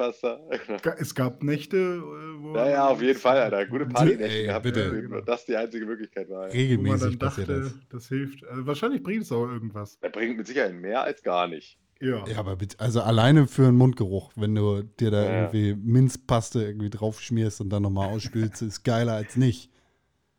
Es 0.99 1.15
gab 1.15 1.43
Nächte, 1.43 1.77
äh, 1.77 2.43
wo. 2.43 2.55
Ja, 2.57 2.71
ja, 2.71 2.89
auf 2.89 3.03
jeden 3.03 3.19
Fall, 3.19 3.37
Alter. 3.37 3.67
Gute 3.67 3.85
Partynächte 3.85 4.45
gehabt. 4.45 4.63
Bitte. 4.63 5.09
Ja, 5.11 5.21
das 5.21 5.45
die 5.45 5.55
einzige 5.55 5.85
Möglichkeit 5.85 6.31
war. 6.31 6.51
Regelmäßig 6.51 7.19
dachte, 7.19 7.45
das. 7.45 7.75
das 7.91 8.09
hilft. 8.09 8.47
Also 8.47 8.67
wahrscheinlich 8.67 9.03
bringt 9.03 9.25
es 9.25 9.33
auch 9.33 9.47
irgendwas. 9.47 9.99
Er 10.01 10.09
bringt 10.09 10.39
mit 10.39 10.47
Sicherheit 10.47 10.75
mehr 10.75 11.03
als 11.03 11.23
gar 11.23 11.49
nicht. 11.49 11.79
Ja. 12.01 12.25
ja, 12.27 12.39
aber 12.39 12.57
bitte, 12.57 12.79
also 12.79 13.03
alleine 13.03 13.49
für 13.49 13.67
einen 13.67 13.77
Mundgeruch, 13.77 14.33
wenn 14.37 14.55
du 14.55 14.83
dir 14.83 15.11
da 15.11 15.25
ja. 15.25 15.31
irgendwie 15.43 15.75
Minzpaste 15.75 16.63
irgendwie 16.63 16.91
drauf 16.91 17.21
schmierst 17.21 17.61
und 17.61 17.71
dann 17.71 17.83
nochmal 17.83 18.09
ausspülst, 18.11 18.63
ist 18.63 18.85
geiler 18.85 19.15
als 19.15 19.37
nicht. 19.37 19.71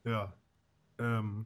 Ja. 0.05 0.33
Ähm, 0.99 1.45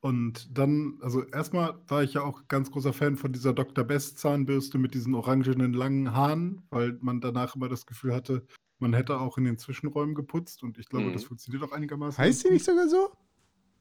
und 0.00 0.56
dann, 0.56 0.98
also 1.02 1.22
erstmal 1.24 1.78
war 1.86 2.02
ich 2.02 2.14
ja 2.14 2.22
auch 2.22 2.48
ganz 2.48 2.70
großer 2.70 2.94
Fan 2.94 3.16
von 3.16 3.32
dieser 3.32 3.52
Dr. 3.52 3.84
Best 3.84 4.18
Zahnbürste 4.18 4.78
mit 4.78 4.94
diesen 4.94 5.14
orangenen 5.14 5.74
langen 5.74 6.14
Haaren, 6.14 6.62
weil 6.70 6.98
man 7.02 7.20
danach 7.20 7.54
immer 7.54 7.68
das 7.68 7.84
Gefühl 7.84 8.14
hatte, 8.14 8.46
man 8.78 8.94
hätte 8.94 9.20
auch 9.20 9.36
in 9.36 9.44
den 9.44 9.58
Zwischenräumen 9.58 10.14
geputzt 10.14 10.62
und 10.62 10.78
ich 10.78 10.88
glaube, 10.88 11.06
mhm. 11.06 11.12
das 11.12 11.24
funktioniert 11.24 11.62
auch 11.62 11.72
einigermaßen. 11.72 12.16
Heißt 12.16 12.44
die 12.44 12.50
nicht 12.50 12.64
sogar 12.64 12.88
so? 12.88 13.10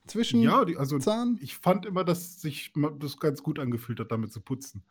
Zwischen 0.07 0.41
ja, 0.41 0.65
die, 0.65 0.75
also 0.75 0.99
Zahn? 0.99 1.39
ich 1.41 1.55
fand 1.57 1.85
immer, 1.85 2.03
dass 2.03 2.41
sich 2.41 2.73
das 2.99 3.17
ganz 3.17 3.41
gut 3.41 3.57
angefühlt 3.57 4.01
hat, 4.01 4.11
damit 4.11 4.33
zu 4.33 4.41
putzen. 4.41 4.83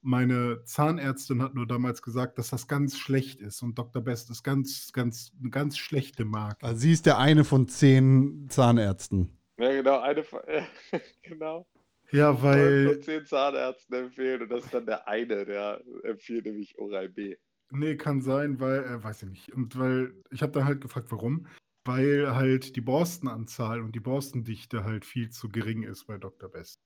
Meine 0.00 0.62
Zahnärztin 0.64 1.42
hat 1.42 1.54
nur 1.54 1.66
damals 1.66 2.00
gesagt, 2.00 2.38
dass 2.38 2.48
das 2.48 2.68
ganz 2.68 2.96
schlecht 2.96 3.42
ist 3.42 3.60
und 3.62 3.78
Dr. 3.78 4.00
Best 4.00 4.30
ist 4.30 4.42
ganz, 4.42 4.92
ganz, 4.94 5.32
eine 5.38 5.50
ganz 5.50 5.76
schlechte 5.76 6.24
Marke. 6.24 6.64
Also 6.64 6.80
sie 6.80 6.92
ist 6.92 7.04
der 7.04 7.18
eine 7.18 7.44
von 7.44 7.68
zehn 7.68 8.46
Zahnärzten. 8.48 9.39
Ja, 9.60 9.72
genau, 9.72 10.00
eine 10.00 10.20
äh, 10.46 10.62
genau. 11.22 11.66
Ja, 12.12 12.42
weil. 12.42 12.84
Nur 12.84 13.00
zehn 13.00 13.26
Zahnärzten 13.26 14.04
empfehlen 14.04 14.42
und 14.42 14.48
das 14.48 14.64
ist 14.64 14.74
dann 14.74 14.86
der 14.86 15.06
eine, 15.06 15.44
der 15.44 15.82
empfiehlt 16.02 16.46
nämlich 16.46 16.78
Oral 16.78 17.08
B. 17.08 17.36
Nee, 17.70 17.96
kann 17.96 18.20
sein, 18.20 18.58
weil, 18.58 18.82
äh, 18.84 19.04
weiß 19.04 19.22
ich 19.22 19.28
nicht. 19.28 19.52
Und 19.52 19.78
weil, 19.78 20.12
ich 20.30 20.42
habe 20.42 20.52
dann 20.52 20.64
halt 20.64 20.80
gefragt, 20.80 21.12
warum. 21.12 21.46
Weil 21.84 22.34
halt 22.34 22.74
die 22.76 22.80
Borstenanzahl 22.80 23.80
und 23.80 23.94
die 23.94 24.00
Borstendichte 24.00 24.84
halt 24.84 25.04
viel 25.04 25.30
zu 25.30 25.48
gering 25.48 25.82
ist 25.82 26.06
bei 26.06 26.18
Dr. 26.18 26.50
Best. 26.50 26.80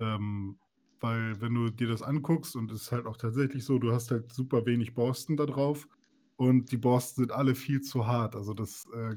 Ähm, 0.00 0.58
weil, 1.00 1.40
wenn 1.40 1.54
du 1.54 1.70
dir 1.70 1.88
das 1.88 2.02
anguckst, 2.02 2.56
und 2.56 2.70
es 2.72 2.82
ist 2.82 2.92
halt 2.92 3.06
auch 3.06 3.16
tatsächlich 3.16 3.64
so, 3.64 3.78
du 3.78 3.92
hast 3.92 4.10
halt 4.10 4.32
super 4.32 4.66
wenig 4.66 4.94
Borsten 4.94 5.36
da 5.36 5.46
drauf 5.46 5.86
und 6.36 6.72
die 6.72 6.76
Borsten 6.76 7.24
sind 7.24 7.32
alle 7.32 7.54
viel 7.54 7.80
zu 7.80 8.06
hart. 8.06 8.34
Also 8.34 8.52
das, 8.52 8.86
äh, 8.92 9.16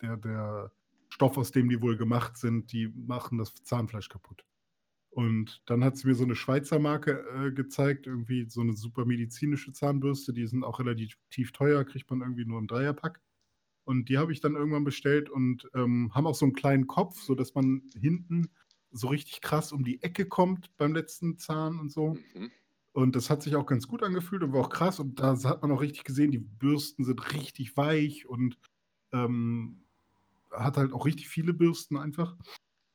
der, 0.00 0.16
der 0.16 0.72
Stoff, 1.10 1.36
aus 1.36 1.52
dem 1.52 1.68
die 1.68 1.82
wohl 1.82 1.96
gemacht 1.96 2.36
sind, 2.36 2.72
die 2.72 2.88
machen 2.88 3.38
das 3.38 3.54
Zahnfleisch 3.62 4.08
kaputt. 4.08 4.44
Und 5.10 5.60
dann 5.66 5.82
hat 5.82 5.96
sie 5.96 6.06
mir 6.06 6.14
so 6.14 6.22
eine 6.22 6.36
Schweizer 6.36 6.78
Marke 6.78 7.24
äh, 7.34 7.52
gezeigt, 7.52 8.06
irgendwie 8.06 8.48
so 8.48 8.60
eine 8.60 8.74
super 8.74 9.04
medizinische 9.04 9.72
Zahnbürste, 9.72 10.32
die 10.32 10.46
sind 10.46 10.62
auch 10.62 10.78
relativ 10.78 11.18
teuer, 11.52 11.84
kriegt 11.84 12.08
man 12.10 12.20
irgendwie 12.20 12.44
nur 12.44 12.60
im 12.60 12.68
Dreierpack. 12.68 13.20
Und 13.84 14.08
die 14.08 14.18
habe 14.18 14.32
ich 14.32 14.40
dann 14.40 14.54
irgendwann 14.54 14.84
bestellt 14.84 15.28
und 15.28 15.68
ähm, 15.74 16.14
haben 16.14 16.28
auch 16.28 16.36
so 16.36 16.44
einen 16.44 16.54
kleinen 16.54 16.86
Kopf, 16.86 17.20
sodass 17.20 17.54
man 17.54 17.82
hinten 17.98 18.50
so 18.92 19.08
richtig 19.08 19.40
krass 19.40 19.72
um 19.72 19.84
die 19.84 20.00
Ecke 20.02 20.26
kommt 20.26 20.76
beim 20.76 20.94
letzten 20.94 21.38
Zahn 21.38 21.80
und 21.80 21.90
so. 21.90 22.16
Mhm. 22.34 22.50
Und 22.92 23.16
das 23.16 23.30
hat 23.30 23.42
sich 23.42 23.56
auch 23.56 23.66
ganz 23.66 23.88
gut 23.88 24.02
angefühlt 24.02 24.42
und 24.42 24.52
war 24.52 24.60
auch 24.60 24.70
krass. 24.70 25.00
Und 25.00 25.18
da 25.18 25.36
hat 25.42 25.62
man 25.62 25.72
auch 25.72 25.80
richtig 25.80 26.04
gesehen, 26.04 26.30
die 26.30 26.38
Bürsten 26.38 27.04
sind 27.04 27.34
richtig 27.34 27.76
weich 27.76 28.26
und 28.26 28.58
ähm, 29.12 29.82
hat 30.52 30.76
halt 30.76 30.92
auch 30.92 31.06
richtig 31.06 31.28
viele 31.28 31.54
Bürsten 31.54 31.96
einfach. 31.96 32.36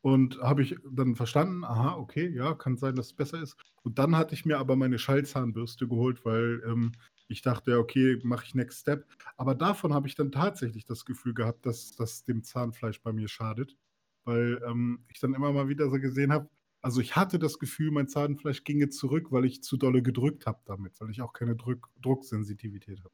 Und 0.02 0.40
habe 0.40 0.62
ich 0.62 0.78
dann 0.92 1.16
verstanden, 1.16 1.64
aha, 1.64 1.96
okay, 1.96 2.30
ja, 2.30 2.54
kann 2.54 2.78
sein, 2.78 2.96
dass 2.96 3.08
es 3.08 3.14
besser 3.14 3.42
ist. 3.42 3.58
Und 3.82 3.98
dann 3.98 4.16
hatte 4.16 4.36
ich 4.36 4.46
mir 4.46 4.60
aber 4.60 4.76
meine 4.76 5.00
Schallzahnbürste 5.00 5.88
geholt, 5.88 6.24
weil 6.26 6.62
ähm, 6.68 6.92
ich 7.28 7.42
dachte, 7.42 7.80
okay, 7.80 8.20
mache 8.24 8.46
ich 8.46 8.54
Next 8.56 8.82
Step. 8.82 9.08
Aber 9.38 9.56
davon 9.56 9.94
habe 9.94 10.08
ich 10.08 10.16
dann 10.16 10.32
tatsächlich 10.32 10.86
das 10.86 11.06
Gefühl 11.06 11.34
gehabt, 11.34 11.66
dass 11.66 11.96
das 11.96 12.24
dem 12.24 12.44
Zahnfleisch 12.44 13.02
bei 13.02 13.14
mir 13.14 13.28
schadet. 13.28 13.76
Weil 14.26 14.62
ähm, 14.68 15.06
ich 15.12 15.20
dann 15.20 15.34
immer 15.34 15.52
mal 15.54 15.70
wieder 15.70 15.90
so 15.90 16.00
gesehen 16.00 16.32
habe, 16.32 16.50
Also 16.82 17.02
ich 17.02 17.16
hatte 17.16 17.40
das 17.40 17.58
Gefühl, 17.60 17.92
mein 17.92 18.08
Zahnfleisch 18.08 18.64
ginge 18.64 18.90
zurück, 18.90 19.32
weil 19.32 19.46
ich 19.46 19.64
zu 19.64 19.76
dolle 19.78 20.04
gedrückt 20.04 20.46
habe 20.46 20.62
damit, 20.66 21.00
weil 21.02 21.10
ich 21.12 21.22
auch 21.22 21.34
keine 21.34 21.56
Druck 21.56 21.90
Drucksensitivität 22.02 23.00
habe 23.04 23.14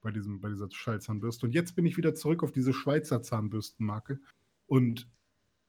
bei, 0.00 0.10
diesem, 0.10 0.40
bei 0.40 0.48
dieser 0.48 0.70
Schallzahnbürste. 0.70 1.46
Und 1.46 1.52
jetzt 1.52 1.74
bin 1.76 1.86
ich 1.86 1.96
wieder 1.96 2.14
zurück 2.14 2.42
auf 2.42 2.52
diese 2.52 2.72
Schweizer 2.72 3.22
Zahnbürstenmarke 3.22 4.20
und 4.66 5.08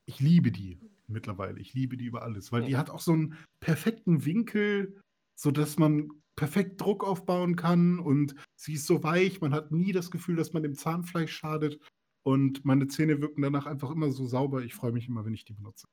ich 0.05 0.19
liebe 0.19 0.51
die 0.51 0.79
mittlerweile. 1.07 1.59
Ich 1.59 1.73
liebe 1.73 1.97
die 1.97 2.05
über 2.05 2.23
alles, 2.23 2.51
weil 2.51 2.63
die 2.63 2.77
hat 2.77 2.89
auch 2.89 3.01
so 3.01 3.13
einen 3.13 3.37
perfekten 3.59 4.25
Winkel, 4.25 5.01
sodass 5.35 5.77
man 5.77 6.09
perfekt 6.35 6.81
Druck 6.81 7.03
aufbauen 7.03 7.55
kann 7.55 7.99
und 7.99 8.35
sie 8.55 8.73
ist 8.73 8.87
so 8.87 9.03
weich, 9.03 9.41
man 9.41 9.53
hat 9.53 9.71
nie 9.71 9.91
das 9.91 10.09
Gefühl, 10.09 10.35
dass 10.35 10.53
man 10.53 10.63
dem 10.63 10.75
Zahnfleisch 10.75 11.35
schadet 11.35 11.79
und 12.23 12.63
meine 12.65 12.87
Zähne 12.87 13.21
wirken 13.21 13.41
danach 13.41 13.65
einfach 13.65 13.91
immer 13.91 14.11
so 14.11 14.25
sauber. 14.25 14.63
Ich 14.63 14.73
freue 14.73 14.91
mich 14.91 15.07
immer, 15.07 15.25
wenn 15.25 15.33
ich 15.33 15.45
die 15.45 15.53
benutze. 15.53 15.87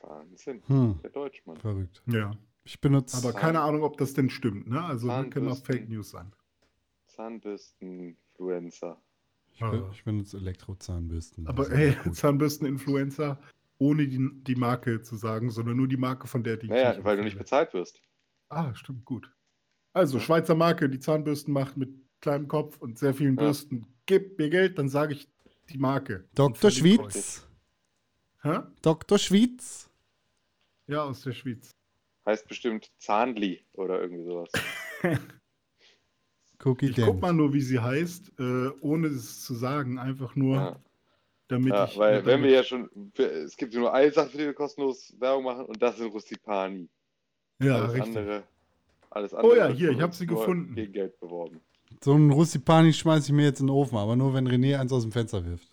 Wahnsinn. 0.00 0.62
Hm. 0.66 1.00
Der 1.02 1.10
Deutschmann. 1.10 1.56
Verrückt. 1.56 2.02
Ja. 2.06 2.32
Ich 2.64 2.80
benutze. 2.80 3.16
Aber 3.16 3.32
keine 3.32 3.60
Ahnung, 3.60 3.82
ob 3.82 3.96
das 3.96 4.14
denn 4.14 4.30
stimmt, 4.30 4.68
ne? 4.68 4.84
Also 4.84 5.08
das 5.08 5.30
können 5.30 5.48
auch. 5.48 5.64
Fake 5.64 5.88
News 5.88 6.10
sein. 6.10 6.32
Zahnbürstenfluencer. 7.18 9.02
Ich, 9.52 9.60
be 9.60 9.90
ich 9.92 10.04
benutze 10.04 10.36
Elektrozahnbürsten. 10.36 11.48
Aber 11.48 11.68
ey, 11.72 11.96
gut. 12.04 12.14
Zahnbürsten-Influencer, 12.14 13.40
ohne 13.78 14.06
die, 14.06 14.30
die 14.44 14.54
Marke 14.54 15.02
zu 15.02 15.16
sagen, 15.16 15.50
sondern 15.50 15.76
nur 15.76 15.88
die 15.88 15.96
Marke, 15.96 16.28
von 16.28 16.44
der 16.44 16.56
die. 16.56 16.68
Naja, 16.68 17.02
weil 17.02 17.16
du 17.16 17.24
nicht 17.24 17.36
bezahlt 17.36 17.74
wirst. 17.74 18.00
Ah, 18.50 18.72
stimmt, 18.74 19.04
gut. 19.04 19.32
Also, 19.92 20.20
Schweizer 20.20 20.54
Marke, 20.54 20.88
die 20.88 21.00
Zahnbürsten 21.00 21.52
macht 21.52 21.76
mit 21.76 21.90
kleinem 22.20 22.46
Kopf 22.46 22.78
und 22.78 22.98
sehr 22.98 23.14
vielen 23.14 23.36
Ja. 23.36 23.42
Bürsten. 23.42 23.86
Gib 24.06 24.38
mir 24.38 24.48
Geld, 24.48 24.78
dann 24.78 24.88
sage 24.88 25.14
ich 25.14 25.28
die 25.70 25.78
Marke. 25.78 26.28
Dr. 26.34 26.70
Schwitz. 26.70 27.46
Hä? 28.42 28.60
Dr. 28.80 29.18
Schwitz. 29.18 29.90
Ja, 30.86 31.02
aus 31.02 31.22
der 31.22 31.32
Schweiz. 31.32 31.74
Heißt 32.24 32.46
bestimmt 32.46 32.92
Zahnli 32.98 33.64
oder 33.72 34.00
irgendwie 34.00 34.24
sowas. 34.24 34.50
Cookie 36.64 36.86
Ich 36.86 36.96
guck 36.96 37.06
Dent. 37.06 37.22
mal 37.22 37.32
nur, 37.32 37.52
wie 37.52 37.60
sie 37.60 37.78
heißt, 37.78 38.32
äh, 38.38 38.68
ohne 38.80 39.08
es 39.08 39.44
zu 39.44 39.54
sagen, 39.54 39.98
einfach 39.98 40.34
nur, 40.34 40.56
Ja. 40.56 40.76
damit 41.48 41.72
Ja, 41.72 41.84
ich. 41.84 41.96
weil 41.98 42.14
damit, 42.16 42.26
wenn 42.26 42.42
wir 42.42 42.50
ja 42.50 42.64
schon, 42.64 42.90
es 43.16 43.56
gibt 43.56 43.74
ja 43.74 43.80
nur 43.80 43.92
eine 43.94 44.10
Sache, 44.10 44.30
für 44.30 44.38
die 44.38 44.44
wir 44.44 44.54
kostenlos 44.54 45.14
Werbung 45.18 45.44
machen 45.44 45.66
und 45.66 45.80
das 45.80 45.96
sind 45.96 46.12
Rustipani. 46.12 46.88
Ja, 47.60 47.76
alles 47.76 47.94
richtig. 47.94 48.16
andere, 48.16 48.42
alles 49.10 49.34
andere 49.34 49.52
Oh 49.52 49.56
ja, 49.56 49.68
hier, 49.68 49.90
ich 49.90 50.00
hab 50.00 50.10
uns 50.10 50.18
sie 50.18 50.26
gefunden. 50.26 50.74
Gegen 50.74 50.92
Geld 50.92 51.18
beworben. 51.20 51.60
So 52.04 52.12
einen 52.14 52.30
Russipani 52.30 52.92
schmeiße 52.92 53.28
ich 53.28 53.32
mir 53.32 53.44
jetzt 53.44 53.60
in 53.60 53.66
den 53.66 53.74
Ofen, 53.74 53.96
aber 53.96 54.14
nur 54.16 54.34
wenn 54.34 54.46
René 54.46 54.78
eins 54.78 54.92
aus 54.92 55.02
dem 55.02 55.12
Fenster 55.12 55.44
wirft. 55.44 55.68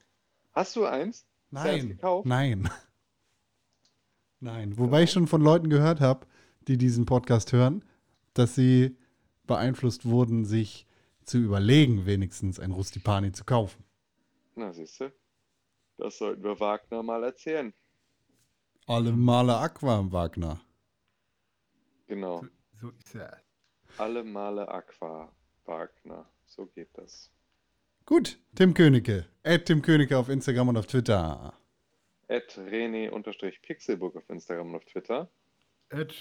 Hast 0.53 0.75
du 0.75 0.85
eins? 0.85 1.25
Hast 1.53 1.65
du 1.65 1.69
eins 1.69 1.83
Nein. 1.83 1.87
gekauft? 1.89 2.25
Nein. 2.25 2.69
Nein. 4.39 4.77
Wobei 4.77 5.03
ich 5.03 5.11
schon 5.11 5.27
von 5.27 5.41
Leuten 5.41 5.69
gehört 5.69 5.99
habe, 5.99 6.25
die 6.67 6.77
diesen 6.77 7.05
Podcast 7.05 7.51
hören, 7.53 7.83
dass 8.33 8.55
sie 8.55 8.95
beeinflusst 9.47 10.05
wurden, 10.05 10.45
sich 10.45 10.85
zu 11.23 11.37
überlegen, 11.37 12.05
wenigstens 12.05 12.59
ein 12.59 12.71
Rustipani 12.71 13.31
zu 13.31 13.43
kaufen. 13.43 13.83
Na, 14.55 14.71
siehst 14.71 14.99
du. 14.99 15.11
Das 15.97 16.17
sollten 16.17 16.43
wir 16.43 16.59
Wagner 16.59 17.03
mal 17.03 17.23
erzählen. 17.23 17.73
Alle 18.87 19.11
Male 19.11 19.57
Aqua, 19.57 20.11
Wagner. 20.11 20.61
Genau. 22.07 22.45
So 22.79 22.91
ist 22.91 23.15
er. 23.15 23.41
Alle 23.97 24.23
Male 24.23 24.67
Aqua 24.67 25.31
Wagner. 25.65 26.29
So 26.45 26.67
geht 26.67 26.89
das. 26.93 27.31
Gut, 28.05 28.39
Tim 28.53 28.73
Königke. 28.73 29.25
Add 29.43 29.63
Tim 29.65 29.81
Königke 29.81 30.17
auf 30.17 30.29
Instagram 30.29 30.69
und 30.69 30.77
auf 30.77 30.85
Twitter. 30.85 31.53
At 32.27 32.57
René-Pixelbook 32.57 34.15
auf 34.15 34.29
Instagram 34.29 34.69
und 34.69 34.75
auf 34.75 34.85
Twitter. 34.85 35.29
Ed 35.89 36.19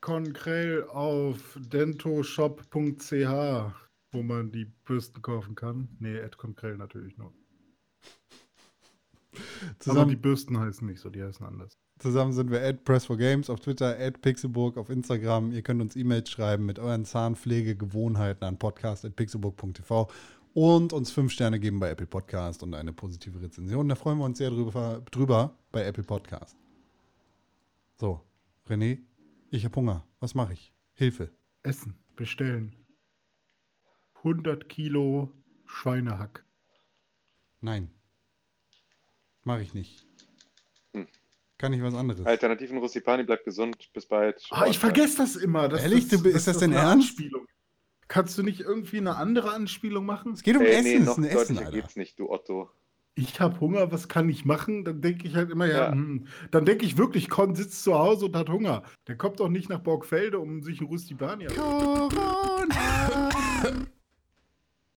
Konkrell 0.00 0.84
auf 0.84 1.58
dentoshop.ch, 1.58 2.72
wo 4.12 4.22
man 4.22 4.52
die 4.52 4.66
Bürsten 4.84 5.22
kaufen 5.22 5.54
kann. 5.54 5.88
Nee, 5.98 6.16
Ed 6.16 6.36
Konkrell 6.36 6.76
natürlich 6.76 7.16
nur. 7.16 7.32
Aber 9.34 9.42
die 9.72 9.78
Zusammen, 9.78 10.20
Bürsten 10.20 10.58
heißen 10.58 10.86
nicht 10.86 11.00
so, 11.00 11.10
die 11.10 11.22
heißen 11.22 11.44
anders. 11.44 11.78
zusammen 11.98 12.32
sind 12.32 12.50
wir 12.50 12.62
at 12.62 12.86
Press4Games 12.86 13.50
auf 13.50 13.60
Twitter, 13.60 13.98
at 13.98 14.20
Pixelburg 14.22 14.76
auf 14.76 14.90
Instagram. 14.90 15.52
Ihr 15.52 15.62
könnt 15.62 15.80
uns 15.80 15.96
E-Mails 15.96 16.30
schreiben 16.30 16.66
mit 16.66 16.78
euren 16.78 17.04
Zahnpflegegewohnheiten 17.04 18.46
an 18.46 18.58
podcast.pixelburg.tv 18.58 20.08
und 20.54 20.92
uns 20.92 21.10
fünf 21.10 21.32
Sterne 21.32 21.58
geben 21.58 21.80
bei 21.80 21.90
Apple 21.90 22.06
Podcast 22.06 22.62
und 22.62 22.74
eine 22.74 22.92
positive 22.92 23.40
Rezension. 23.42 23.88
Da 23.88 23.96
freuen 23.96 24.18
wir 24.18 24.24
uns 24.24 24.38
sehr 24.38 24.50
drüber, 24.50 25.02
drüber 25.10 25.56
bei 25.72 25.84
Apple 25.84 26.04
Podcast. 26.04 26.56
So, 27.96 28.20
René, 28.68 28.98
ich 29.56 29.64
habe 29.64 29.76
Hunger. 29.76 30.06
Was 30.20 30.34
mache 30.34 30.52
ich? 30.52 30.72
Hilfe. 30.94 31.30
Essen, 31.62 31.98
bestellen. 32.16 32.74
100 34.16 34.68
Kilo 34.68 35.32
Schweinehack. 35.66 36.44
Nein. 37.60 37.90
Mache 39.42 39.62
ich 39.62 39.74
nicht. 39.74 40.06
Hm. 40.92 41.06
Kann 41.58 41.72
ich 41.72 41.82
was 41.82 41.94
anderes? 41.94 42.24
Alternativen 42.26 42.78
Rustipani, 42.78 43.24
bleibt 43.24 43.44
gesund. 43.44 43.76
Bis 43.92 44.06
bald. 44.06 44.42
Ah, 44.50 44.66
ich 44.66 44.78
vergesse 44.78 45.18
das 45.18 45.36
immer. 45.36 45.68
Das, 45.68 45.82
Ehrlich? 45.82 46.08
Du- 46.08 46.26
ist 46.28 46.46
das 46.46 46.58
denn 46.58 46.72
eine 46.72 46.80
ernst? 46.80 47.10
Anspielung. 47.10 47.46
Kannst 48.08 48.36
du 48.36 48.42
nicht 48.42 48.60
irgendwie 48.60 48.98
eine 48.98 49.16
andere 49.16 49.52
Anspielung 49.52 50.04
machen? 50.04 50.32
Es 50.32 50.42
geht 50.42 50.56
um 50.56 50.62
Ey, 50.62 50.72
Essen, 50.72 50.84
nee, 50.84 50.94
es 50.96 51.04
noch 51.06 51.18
ist 51.18 51.24
ein 51.24 51.24
Essen, 51.24 51.58
Alter. 51.58 51.70
geht's 51.72 51.96
nicht, 51.96 52.18
du 52.18 52.30
Otto. 52.30 52.70
Ich 53.16 53.40
habe 53.40 53.60
Hunger, 53.60 53.92
was 53.92 54.08
kann 54.08 54.28
ich 54.28 54.44
machen? 54.44 54.84
Dann 54.84 55.00
denke 55.00 55.28
ich 55.28 55.36
halt 55.36 55.50
immer, 55.50 55.66
ja, 55.66 55.84
Ja. 55.86 55.92
hm. 55.92 56.26
dann 56.50 56.64
denke 56.64 56.84
ich 56.84 56.98
wirklich, 56.98 57.30
Con 57.30 57.54
sitzt 57.54 57.84
zu 57.84 57.94
Hause 57.96 58.26
und 58.26 58.34
hat 58.36 58.48
Hunger. 58.48 58.82
Der 59.06 59.16
kommt 59.16 59.38
doch 59.38 59.48
nicht 59.48 59.68
nach 59.68 59.78
Borgfelde, 59.80 60.38
um 60.40 60.62
sich 60.62 60.80
ein 60.80 60.86
Rustibani 60.86 61.46
Corona. 61.46 63.30